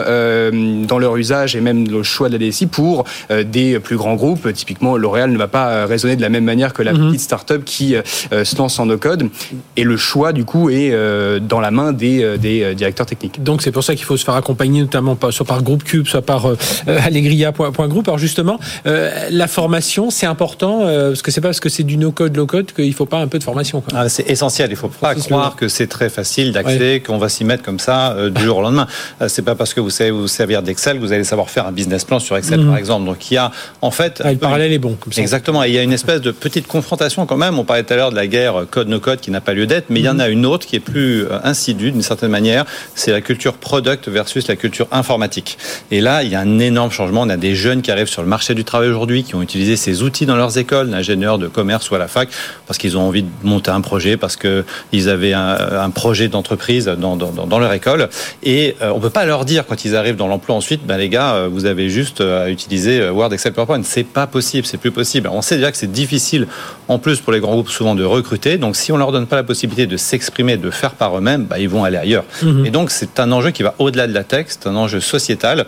[0.86, 3.04] dans leur usage et même le choix de la DSI pour
[3.44, 4.52] des plus groupes.
[4.52, 7.08] Typiquement, L'Oréal ne va pas euh, raisonner de la même manière que la mhm.
[7.08, 8.02] petite start-up qui euh,
[8.44, 9.28] se lance en no-code.
[9.76, 13.42] Et le choix, du coup, est euh, dans la main des, des directeurs techniques.
[13.42, 16.22] Donc, c'est pour ça qu'il faut se faire accompagner, notamment soit par Groupe Cube, soit
[16.22, 16.46] par
[16.86, 18.08] Allegria.group.
[18.08, 22.36] Alors, justement, la formation, c'est important, parce que c'est pas parce que c'est du no-code,
[22.36, 23.82] low-code qu'il ne faut pas un peu de formation.
[23.94, 24.68] Ah, c'est essentiel.
[24.68, 27.78] Il ne faut pas croire que c'est très facile d'accès, qu'on va s'y mettre comme
[27.78, 28.86] ça du jour au lendemain.
[29.28, 31.72] c'est pas parce que vous savez vous servir d'Excel que vous allez savoir faire un
[31.72, 32.68] business plan sur Excel, mhm.
[32.68, 33.06] par exemple.
[33.06, 33.50] Donc, il y a
[33.80, 34.22] en fait.
[34.24, 35.20] Ah, le parallèle est bon, comme ça.
[35.20, 35.64] Exactement.
[35.64, 37.58] Et il y a une espèce de petite confrontation quand même.
[37.58, 40.00] On parlait tout à l'heure de la guerre code-no-code qui n'a pas lieu d'être, mais
[40.00, 42.64] il y en a une autre qui est plus euh, insidue d'une certaine manière.
[42.94, 45.56] C'est la culture product versus la culture informatique.
[45.90, 47.22] Et là, il y a un énorme changement.
[47.22, 49.76] On a des jeunes qui arrivent sur le marché du travail aujourd'hui, qui ont utilisé
[49.76, 52.28] ces outils dans leurs écoles, d'ingénieurs de commerce ou à la fac,
[52.66, 57.16] parce qu'ils ont envie de monter un projet, parce qu'ils avaient un, projet d'entreprise dans,
[57.16, 58.08] dans, leur école.
[58.42, 61.08] Et euh, on peut pas leur dire quand ils arrivent dans l'emploi ensuite, ben les
[61.08, 63.83] gars, euh, vous avez juste à utiliser Word, Excel, PowerPoint.
[63.84, 65.28] C'est pas possible, c'est plus possible.
[65.32, 66.46] On sait déjà que c'est difficile,
[66.88, 68.58] en plus pour les grands groupes souvent de recruter.
[68.58, 71.58] Donc si on leur donne pas la possibilité de s'exprimer, de faire par eux-mêmes, bah,
[71.58, 72.24] ils vont aller ailleurs.
[72.42, 72.66] Mhm.
[72.66, 75.66] Et donc c'est un enjeu qui va au-delà de la texte, un enjeu sociétal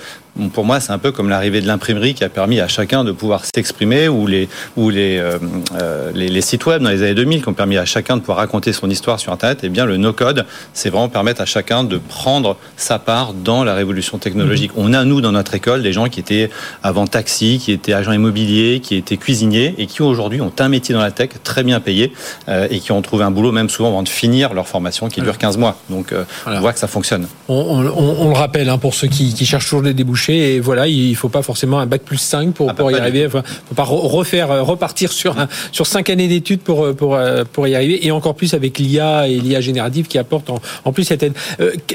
[0.52, 3.12] pour moi, c'est un peu comme l'arrivée de l'imprimerie qui a permis à chacun de
[3.12, 5.38] pouvoir s'exprimer, ou les ou les, euh,
[5.80, 8.20] euh, les, les sites web dans les années 2000 qui ont permis à chacun de
[8.20, 9.64] pouvoir raconter son histoire sur Internet.
[9.64, 13.64] Et eh bien, le no-code, c'est vraiment permettre à chacun de prendre sa part dans
[13.64, 14.72] la révolution technologique.
[14.72, 14.80] Mmh.
[14.80, 16.50] On a nous dans notre école des gens qui étaient
[16.82, 20.94] avant taxi, qui étaient agents immobiliers, qui étaient cuisiniers et qui aujourd'hui ont un métier
[20.94, 22.12] dans la tech très bien payé
[22.48, 25.20] euh, et qui ont trouvé un boulot même souvent avant de finir leur formation qui
[25.20, 25.78] dure 15 mois.
[25.90, 27.26] Donc euh, on voit que ça fonctionne.
[27.48, 31.28] On, le rappelle hein, pour ceux qui, cherchent toujours des débouchés et voilà, il faut
[31.28, 33.26] pas forcément un bac plus 5 pour, ah, pour y arriver.
[33.26, 37.18] Enfin, faut pas refaire euh, repartir sur un, sur 5 années d'études pour pour
[37.52, 41.04] pour y arriver et encore plus avec l'IA et l'IA générative qui apporte en, plus
[41.04, 41.34] cette aide.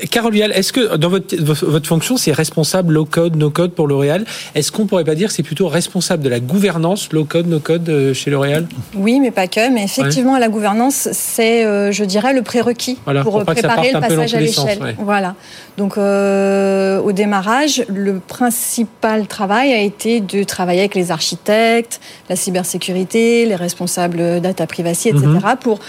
[0.10, 3.88] Carole Vial, est-ce que dans votre votre fonction c'est responsable low code no code pour
[3.88, 4.26] L'Oréal?
[4.56, 8.14] Est-ce qu'on pourrait pas dire c'est plutôt responsable de la gouvernance low code no code
[8.14, 8.68] chez L'Oréal?
[8.96, 9.72] Oui, mais pas que.
[9.72, 14.40] Mais effectivement, la gouvernance, c'est, euh, je dirais, le prérequis pour, préparer le passage à
[14.40, 14.96] l'échelle.
[15.00, 15.36] Voilà.
[15.78, 22.00] Donc, euh, au démarrage, le principal travail a été de travailler avec les architectes,
[22.30, 25.58] la cybersécurité, les responsables data privacy, etc., mhm.
[25.60, 25.80] pour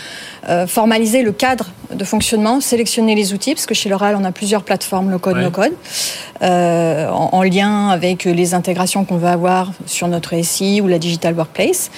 [0.49, 4.33] euh, formaliser le cadre de fonctionnement, sélectionner les outils, parce que chez L'Oréal, on a
[4.33, 5.75] plusieurs plateformes low-code, no-code,
[6.41, 11.35] en, en, lien avec les intégrations qu'on veut avoir sur notre SI ou la Digital
[11.35, 11.91] Workplace,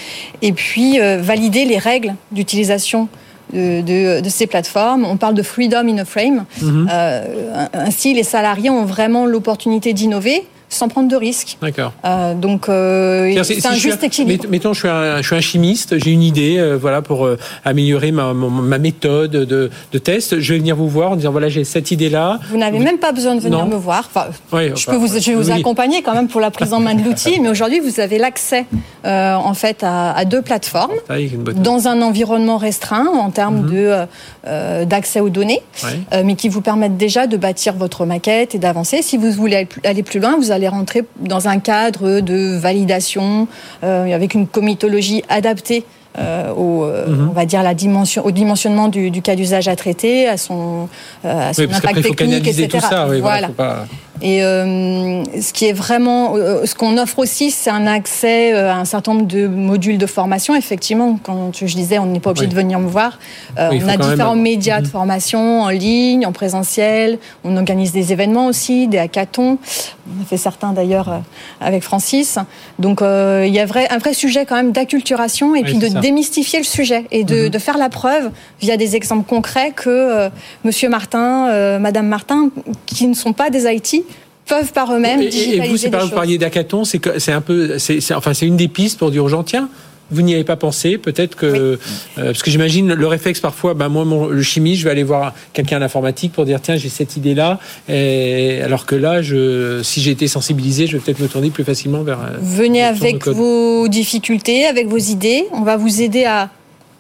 [0.42, 3.08] et puis valider les règles d'utilisation
[3.54, 5.04] de, ces plateformes.
[5.04, 6.44] On parle de freedom in a frame.
[6.60, 6.88] Mhm.
[6.92, 10.44] Euh, ainsi, les salariés ont vraiment l'opportunité d'innover
[10.74, 11.56] sans prendre de risques.
[11.62, 11.92] D'accord.
[12.04, 14.46] Euh, donc euh, c'est un juste équilibre.
[14.48, 17.28] Mettons, je suis un, je suis un chimiste, j'ai une idée, euh, voilà, pour
[17.64, 20.40] améliorer ma, ma méthode de, de, test.
[20.40, 22.40] Je vais venir vous voir en disant voilà, j'ai cette idée-là.
[22.50, 24.08] Vous n'avez même pas besoin de venir me voir.
[24.12, 26.94] Enfin, je peux vous, je vais vous accompagner quand même pour la prise en main
[26.94, 28.66] de l'outil, mais aujourd'hui vous avez l'accès
[29.04, 30.92] en fait à, à, deux plateformes
[31.56, 33.70] dans un environnement restreint en termes mhm.
[33.70, 35.62] de d'accès aux données,
[36.24, 39.02] mais qui vous permettent déjà de bâtir votre maquette et d'avancer.
[39.02, 43.48] Si vous voulez aller plus loin, vous allez rentrer dans un cadre de validation
[43.82, 45.84] euh, avec une comitologie adaptée
[46.16, 47.28] euh, au, euh, mhm.
[47.30, 50.88] on va dire la dimension, au dimensionnement du, cas d'usage à traiter, à son,
[51.24, 52.68] à son impact technique, etc.
[52.68, 53.50] Tout ça, voilà.
[54.24, 58.72] Et euh, ce qui est vraiment, euh, ce qu'on offre aussi, c'est un accès euh,
[58.72, 60.56] à un certain nombre de modules de formation.
[60.56, 63.18] Effectivement, quand je disais, on n'est pas obligé de venir me voir.
[63.58, 64.90] on a différents médias de mhm.
[64.90, 67.18] formation en ligne, en présentiel.
[67.44, 69.58] On organise des événements aussi, des hackathons.
[70.08, 71.20] On a fait certains d'ailleurs
[71.60, 72.38] avec Francis.
[72.78, 76.58] Donc il y a vrai, un vrai sujet quand même d'acculturation et puis de démystifier
[76.60, 77.48] le sujet et de, mhm.
[77.50, 80.30] de, faire la preuve via des exemples concrets que
[80.64, 82.48] Monsieur Martin, Madame Martin,
[82.86, 84.02] qui ne sont pas des IT,
[84.46, 88.14] peuvent par eux-mêmes digitaliser et, vous, c'est par vous parliez d'hackathon, c'est un peu, c'est
[88.14, 89.68] enfin c'est une des pistes pour dire aux gens tiens.
[90.10, 91.76] Vous n'y avez pas pensé, peut-être que euh,
[92.16, 95.32] parce que j'imagine le réflexe parfois, ben moi mon, le chimie, je vais aller voir
[95.54, 100.02] quelqu'un d'informatique pour dire tiens j'ai cette idée là, et, alors que là je, si
[100.02, 102.20] j'ai été sensibilisé, je vais peut-être me tourner plus facilement vers.
[102.20, 106.50] Euh, Venez avec vos difficultés, avec vos idées, on va vous aider à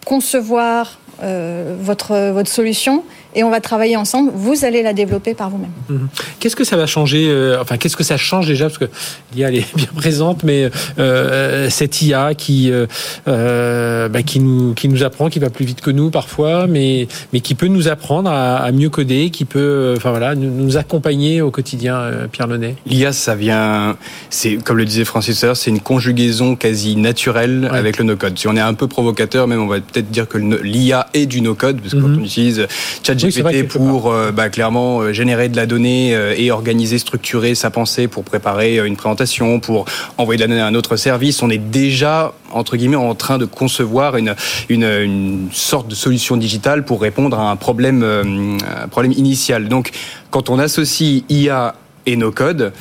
[0.06, 3.04] concevoir euh, votre votre solution
[3.34, 4.30] et on va travailler ensemble.
[4.34, 5.70] Vous allez la développer par vous-même.
[5.88, 6.08] Mhm.
[6.40, 8.66] Qu'est-ce que ça va changer euh, Enfin, qu'est-ce que ça change déjà?
[8.66, 8.86] Parce que
[9.34, 14.88] l'IA elle est bien présente, mais euh, cette IA qui euh, bah, qui nous qui
[14.88, 18.30] nous apprend, qui va plus vite que nous parfois, mais mais qui peut nous apprendre
[18.30, 22.10] à, mieux coder, qui peut, enfin voilà, nous, accompagner au quotidien.
[22.32, 22.76] Pierre Launay.
[22.86, 23.96] L'IA, ça vient,
[24.30, 28.38] c'est comme le disait Francis c'est une conjugaison quasi naturelle avec le no-code.
[28.38, 31.40] Si on est un peu provocateur, même on va peut-être dire que l'IA est du
[31.40, 32.20] no-code, parce que quand mhm.
[32.20, 32.66] on utilise
[33.02, 37.54] ChatGPT GPT pour euh, bah, clairement euh, générer de la donnée euh, et organiser, structurer
[37.54, 39.86] sa pensée pour préparer une présentation, pour
[40.18, 41.42] envoyer de la donnée à un autre service.
[41.42, 44.34] On est déjà entre guillemets en train de concevoir une,
[44.68, 49.68] une, une sorte de solution digitale pour répondre à un problème, un problème initial.
[49.68, 49.90] Donc
[50.30, 51.74] quand on associe IA
[52.06, 52.72] et nos codes,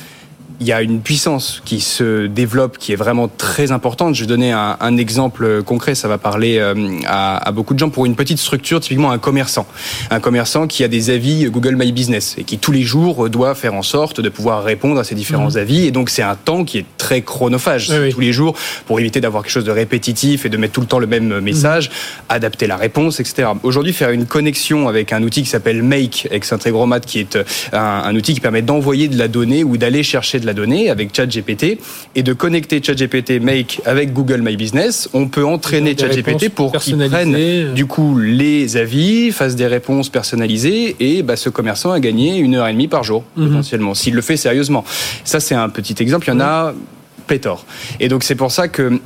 [0.60, 4.14] il y a une puissance qui se développe qui est vraiment très importante.
[4.14, 6.74] Je vais donner un, un exemple concret, ça va parler euh,
[7.06, 7.90] à, à, beaucoup de gens.
[7.90, 9.66] Pour une petite structure, typiquement un commerçant.
[10.10, 13.54] Un commerçant qui a des avis Google My Business et qui tous les jours doit
[13.54, 15.58] faire en sorte de pouvoir répondre à ces différents mmh.
[15.58, 15.86] avis.
[15.86, 17.92] Et donc c'est un temps qui est très chronophage.
[18.12, 20.86] Tous les jours, pour éviter d'avoir quelque chose de répétitif et de mettre tout le
[20.86, 21.92] temps le même message, mmh.
[22.28, 23.48] adapter la réponse, etc.
[23.62, 27.38] Aujourd'hui, faire une connexion avec un outil qui s'appelle Make, avec Intégromat, qui est
[27.72, 30.90] un, un outil qui permet d'envoyer de la donnée ou d'aller chercher de la donnée
[30.90, 31.78] avec ChatGPT
[32.14, 36.96] et de connecter ChatGPT Make avec Google My Business, on peut entraîner ChatGPT pour qu'il
[36.96, 42.38] prenne du coup les avis, fasse des réponses personnalisées et bah, ce commerçant a gagné
[42.38, 43.48] une heure et demie par jour mhm.
[43.48, 44.84] potentiellement s'il le fait sérieusement.
[45.24, 46.26] Ça c'est un petit exemple.
[46.28, 46.74] Il y en a
[47.26, 47.64] pléthore.
[48.00, 49.00] Et donc c'est pour ça que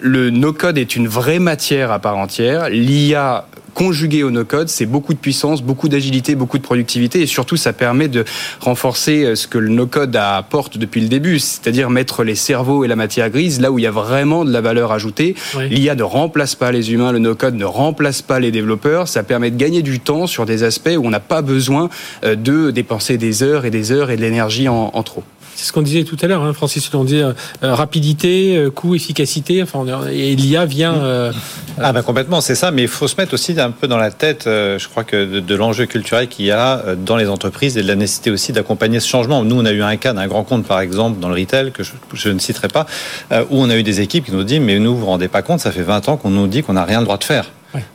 [0.00, 2.68] le no-code est une vraie matière à part entière.
[2.68, 3.46] L'IA
[3.78, 7.72] conjugué au no-code, c'est beaucoup de puissance, beaucoup d'agilité, beaucoup de productivité et surtout ça
[7.72, 8.24] permet de
[8.60, 12.88] renforcer euh, ce que le no-code apporte depuis le début, c'est-à-dire mettre les cerveaux et
[12.88, 15.36] la matière grise là où il y a vraiment de la valeur ajoutée.
[15.70, 19.52] L'IA ne remplace pas les humains, le no-code ne remplace pas les développeurs, ça permet
[19.52, 21.88] de gagner du temps sur des aspects où on n'a pas besoin
[22.24, 25.22] euh, de dépenser des heures et des heures et de l'énergie en, en trop.
[25.58, 26.88] C'est ce qu'on disait tout à l'heure, hein, Francis.
[26.94, 29.60] On dit euh, rapidité, euh, coût, efficacité.
[29.60, 30.94] Enfin, et l'IA vient.
[30.94, 31.32] Euh,
[31.80, 32.70] ah ben complètement, c'est ça.
[32.70, 35.54] Mais il faut se mettre aussi un peu dans la tête, je crois que de,
[35.56, 39.08] l'enjeu culturel qu'il y a dans les entreprises et de la nécessité aussi d'accompagner ce
[39.08, 39.42] changement.
[39.42, 41.82] Nous, on a eu un cas d'un grand compte, par exemple, dans le retail que
[41.82, 42.86] je, ne citerai pas,
[43.32, 45.42] où on a eu des équipes qui nous disent mais nous, vous vous rendez pas
[45.42, 47.50] compte, ça fait 20 ans qu'on nous dit qu'on n'a rien le droit de faire.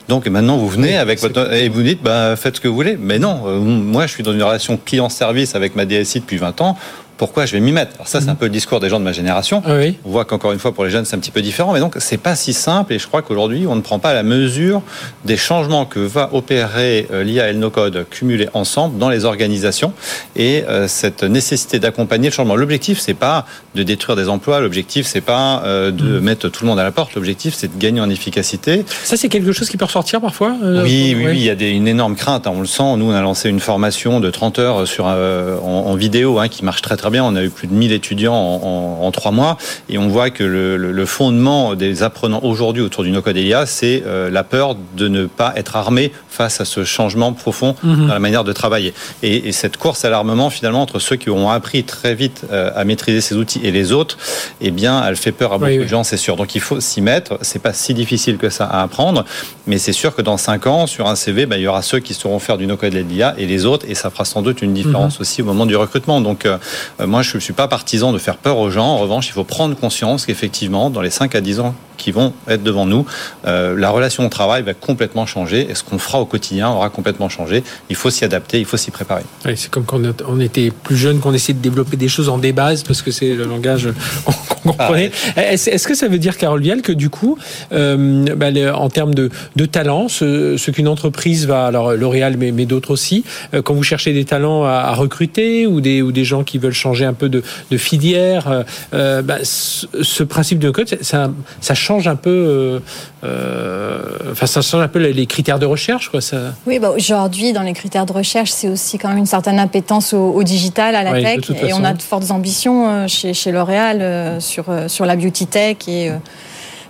[0.08, 2.96] Donc maintenant vous venez avec votre et vous dites bah faites ce que vous voulez.
[3.00, 6.78] Mais non, moi je suis dans une relation client-service avec ma DSI depuis 20 ans
[7.24, 8.38] pourquoi je vais m'y mettre Alors ça, c'est un mhm.
[8.38, 9.64] peu le discours des gens de ma génération.
[9.66, 11.72] Ah On voit qu'encore une fois, pour les jeunes, c'est un petit peu différent.
[11.72, 12.92] Mais donc, c'est pas si simple.
[12.92, 14.82] Et je crois qu'aujourd'hui, on ne prend pas la mesure
[15.24, 19.94] des changements que va opérer euh, l'IA et le no-code cumulés ensemble dans les organisations
[20.36, 22.58] et euh, cette nécessité d'accompagner le changement.
[22.58, 24.60] L'objectif, c'est pas de détruire des emplois.
[24.60, 26.20] L'objectif, c'est pas euh, de mhm.
[26.20, 27.16] mettre tout le monde à la porte.
[27.16, 28.84] L'objectif, c'est de gagner en efficacité.
[29.06, 30.58] Ça, c'est quelque chose qui peut ressortir parfois.
[30.62, 32.48] oui, oui, il y a des, une énorme crainte.
[32.48, 32.98] Hein, on le sent.
[32.98, 36.82] Nous, on a lancé une formation de 30 heures sur en, vidéo hein, qui marche
[36.82, 37.13] très très bien.
[37.20, 39.58] On a eu plus de 1000 étudiants en, trois mois
[39.90, 44.30] et on voit que le, fondement des apprenants aujourd'hui autour du no-code IA, c'est euh,
[44.30, 48.08] la peur de ne pas être armé face à ce changement profond mhm.
[48.08, 48.94] dans la manière de travailler.
[49.22, 52.86] Et, cette course à l'armement, finalement, entre ceux qui ont appris très vite euh, à
[52.86, 54.18] maîtriser ces outils et les autres,
[54.62, 56.36] eh bien, elle fait peur à beaucoup de gens, c'est sûr.
[56.36, 57.38] Donc il faut s'y mettre.
[57.42, 59.26] C'est pas si difficile que ça à apprendre,
[59.68, 62.00] mais c'est sûr que dans cinq ans, sur un CV, ben, il y aura ceux
[62.00, 62.94] qui sauront faire du no-code
[63.38, 65.22] et les autres, et ça fera sans doute une différence mhm.
[65.22, 66.22] aussi au moment du recrutement.
[66.22, 66.58] Donc euh,
[67.00, 68.88] moi, je ne suis pas partisan de faire peur aux gens.
[68.88, 72.34] En revanche, il faut prendre conscience qu'effectivement, dans les 5 à 10 ans qui vont
[72.48, 73.06] être devant nous,
[73.46, 76.90] euh, la relation au travail va complètement changer et ce qu'on fera au quotidien aura
[76.90, 77.64] complètement changé.
[77.90, 79.24] Il faut s'y adapter, il faut s'y préparer.
[79.44, 82.54] c'est comme quand on était plus jeune, qu'on essayait de développer des choses en des
[82.54, 83.90] bases parce que c'est le langage
[84.26, 85.12] qu'on comprenait.
[85.36, 87.38] Ah est-ce, que ça veut dire, Carole Vial, que du coup,
[87.72, 92.66] euh, bah, en termes de, de talents, ce, qu'une entreprise va, alors L'Oréal, mais, mais
[92.66, 93.24] d'autres aussi,
[93.54, 96.74] euh, quand vous cherchez des talents à, recruter ou des, ou des gens qui veulent
[96.74, 101.32] changer un peu de, de filière, bah, ce, principe de code, ça,
[101.62, 102.80] ça change un peu, euh,
[103.24, 106.22] euh, enfin ça change un peu les critères de recherche, quoi.
[106.22, 106.54] Ça...
[106.66, 110.14] Oui, bah aujourd'hui dans les critères de recherche, c'est aussi quand même une certaine appétence
[110.14, 114.42] au, digital, à la tech, et on a de fortes ambitions euh, chez, chez L'Oréal
[114.42, 116.12] sur sur la beauty tech et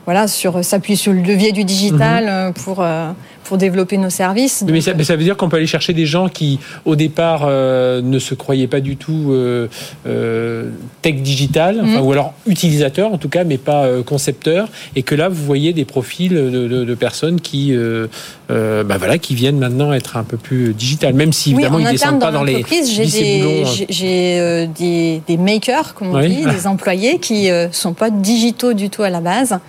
[0.05, 2.53] voilà sur s'appuyer sur le levier du digital mhm.
[2.53, 2.85] pour
[3.43, 4.63] pour développer nos services.
[4.67, 8.19] Mais, ça, veut dire qu'on peut aller chercher des gens qui, au départ, euh, ne
[8.19, 9.67] se croyaient pas du tout euh,
[10.07, 10.69] euh,
[11.01, 12.01] tech digital, mhm.
[12.01, 15.85] ou alors utilisateurs en tout cas, mais pas concepteurs, et que là, vous voyez des
[15.85, 17.75] profils de, personnes qui,
[18.49, 21.91] bah voilà, qui viennent maintenant être un peu plus digital, même si évidemment ils ne
[21.91, 22.63] descendent pas dans, les
[23.89, 28.89] J'ai des, des, makers, comme on dit, des employés qui ne sont pas digitaux du
[28.89, 29.59] tout à la base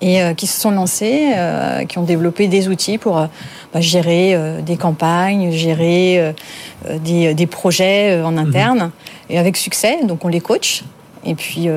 [0.00, 3.26] et euh, qui se sont lancés, euh, qui ont développé des outils pour euh,
[3.72, 6.34] bah, gérer des campagnes, gérer
[7.04, 8.38] des, des, projets en mhm.
[8.38, 8.90] interne,
[9.28, 9.98] et avec succès.
[10.04, 10.84] Donc on les coach.
[11.24, 11.68] Et puis,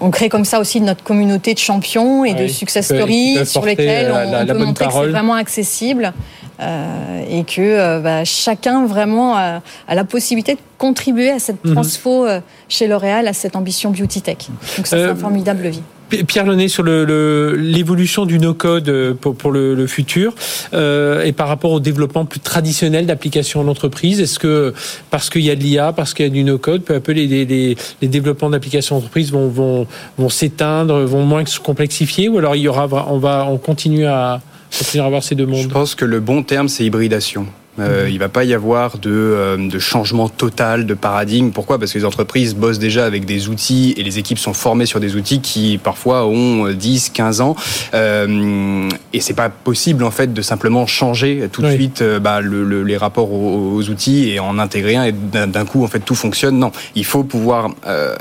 [0.00, 4.12] on crée comme ça aussi notre communauté de champions et de success stories sur lesquelles
[4.12, 6.12] on, peut montrer que c'est vraiment accessible
[6.60, 11.74] et que bah, chacun vraiment a, la possibilité de contribuer à cette mhm.
[11.74, 12.26] transfo
[12.68, 14.38] chez L'Oréal, à cette ambition beauty tech.
[14.76, 15.82] Donc, c'est un formidable vie.
[16.26, 20.34] Pierre Lenet sur l'évolution du no-code euh, pour, le, futur
[20.72, 24.20] euh, et par rapport au développement plus traditionnel d'applications en entreprise.
[24.20, 24.74] Est-ce que
[25.10, 27.12] parce qu'il y a de l'IA, parce qu'il y a du no-code, peu à peu
[27.12, 29.86] les, développements d'applications en entreprise vont, vont,
[30.18, 34.06] vont s'éteindre, vont moins se complexifier ou alors il y aura, on va, on continue
[34.06, 34.40] à
[34.78, 37.46] continuer à avoir ces deux mondes Je pense que le bon terme c'est hybridation.
[37.80, 41.50] Euh, il va pas y avoir de, euh, de, changement total de paradigme.
[41.50, 41.80] Pourquoi?
[41.80, 45.00] Parce que les entreprises bossent déjà avec des outils et les équipes sont formées sur
[45.00, 47.56] des outils qui parfois ont 10, 15 ans.
[47.92, 52.40] Euh, et c'est pas possible en fait de simplement changer tout de suite euh, bah,
[52.40, 56.00] le, les rapports aux, aux, outils et en intégrer un et d'un coup en fait
[56.00, 56.58] tout fonctionne.
[56.58, 58.14] Non, il faut pouvoir euh,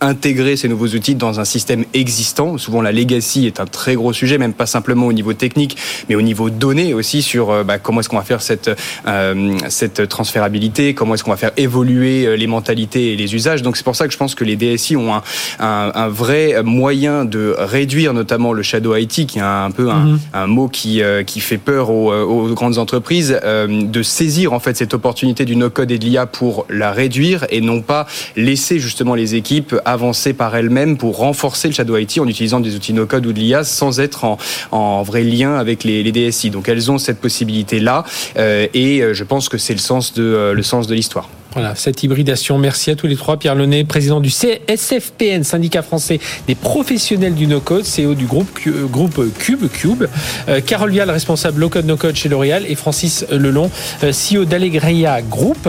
[0.00, 2.58] intégrer ces nouveaux outils dans un système existant.
[2.58, 5.76] Souvent, la legacy est un très gros sujet, même pas simplement au niveau technique,
[6.08, 8.70] mais au niveau données aussi sur euh, bah, comment est-ce qu'on va faire cette
[9.06, 13.62] euh, cette transférabilité, comment est-ce qu'on va faire évoluer euh, les mentalités et les usages.
[13.62, 15.22] Donc c'est pour ça que je pense que les DSI ont un,
[15.58, 20.06] un, un vrai moyen de réduire notamment le shadow IT, qui est un, peu un,
[20.06, 20.18] mm-hmm.
[20.34, 24.94] un mot qui qui fait peur aux, aux grandes entreprises, de saisir en fait cette
[24.94, 29.34] opportunité du no-code et de l'IA pour la réduire et non pas laisser justement les
[29.34, 33.32] équipes avancer par elles-mêmes pour renforcer le Shadow IT en utilisant des outils no-code ou
[33.32, 34.38] de l'IA sans être
[34.70, 36.50] en, vrai lien avec les, DSI.
[36.50, 38.04] Donc elles ont cette possibilité-là
[38.36, 41.28] et je pense que c'est le sens de, le sens de l'histoire.
[41.58, 42.56] Voilà, cette hybridation.
[42.56, 43.36] Merci à tous les trois.
[43.36, 48.86] Pierre Lenet, président du CSFPN, syndicat français des professionnels du no-code, CEO du groupe, euh,
[48.86, 50.04] groupe Cube, Cube.
[50.48, 52.64] Euh, Carole Vial, responsable low-code, no-code chez L'Oréal.
[52.68, 53.72] Et Francis Lelon,
[54.04, 55.68] euh, CEO d'Allegria Group.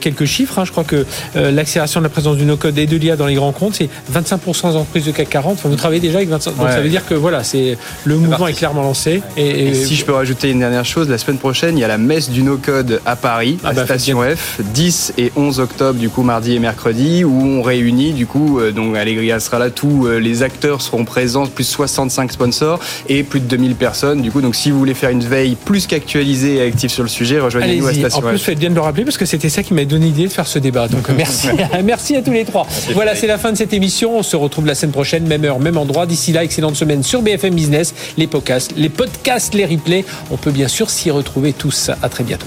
[0.00, 0.60] quelques chiffres.
[0.60, 0.64] Hein.
[0.64, 1.04] je crois que
[1.34, 4.70] l'accélération de la présence du no-code et de l'IA dans les grands comptes, c'est 25%
[4.70, 5.54] des entreprises de CAC 40.
[5.54, 6.56] Enfin, vous travaillez déjà avec 25%.
[6.56, 9.22] Donc ça veut dire que voilà, c'est le mouvement est clairement lancé.
[9.36, 11.98] Et, si je peux rajouter une dernière chose, la semaine prochaine, il y a la
[11.98, 14.60] messe du no-code à Paris, ah à bah, Station F.
[14.72, 18.72] 10 et 11 octobre, du coup, mardi et mercredi, où on réunit, du coup, euh,
[18.72, 23.40] donc Allegria sera là, tous euh, les acteurs seront présents, plus 65 sponsors et plus
[23.40, 24.22] de 2000 personnes.
[24.22, 27.08] Du coup, donc si vous voulez faire une veille plus qu'actualisée et active sur le
[27.08, 29.62] sujet, rejoignez-nous à Station En plus, faites bien de le rappeler parce que c'était ça
[29.62, 30.88] qui m'a donné l'idée de faire ce débat.
[30.88, 31.48] Donc merci,
[31.84, 32.66] merci à tous les trois.
[32.94, 34.18] Voilà, c'est la fin de cette émission.
[34.18, 36.06] On se retrouve la semaine prochaine, même heure, même endroit.
[36.06, 40.04] D'ici là, excellente semaine sur BFM Business, les podcasts, les podcasts, les replays.
[40.30, 41.90] On peut bien sûr s'y retrouver tous.
[42.02, 42.46] À très bientôt.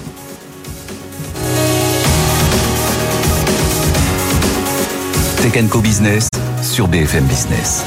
[5.54, 6.28] Tech Co Business
[6.64, 7.84] sur BFM Business.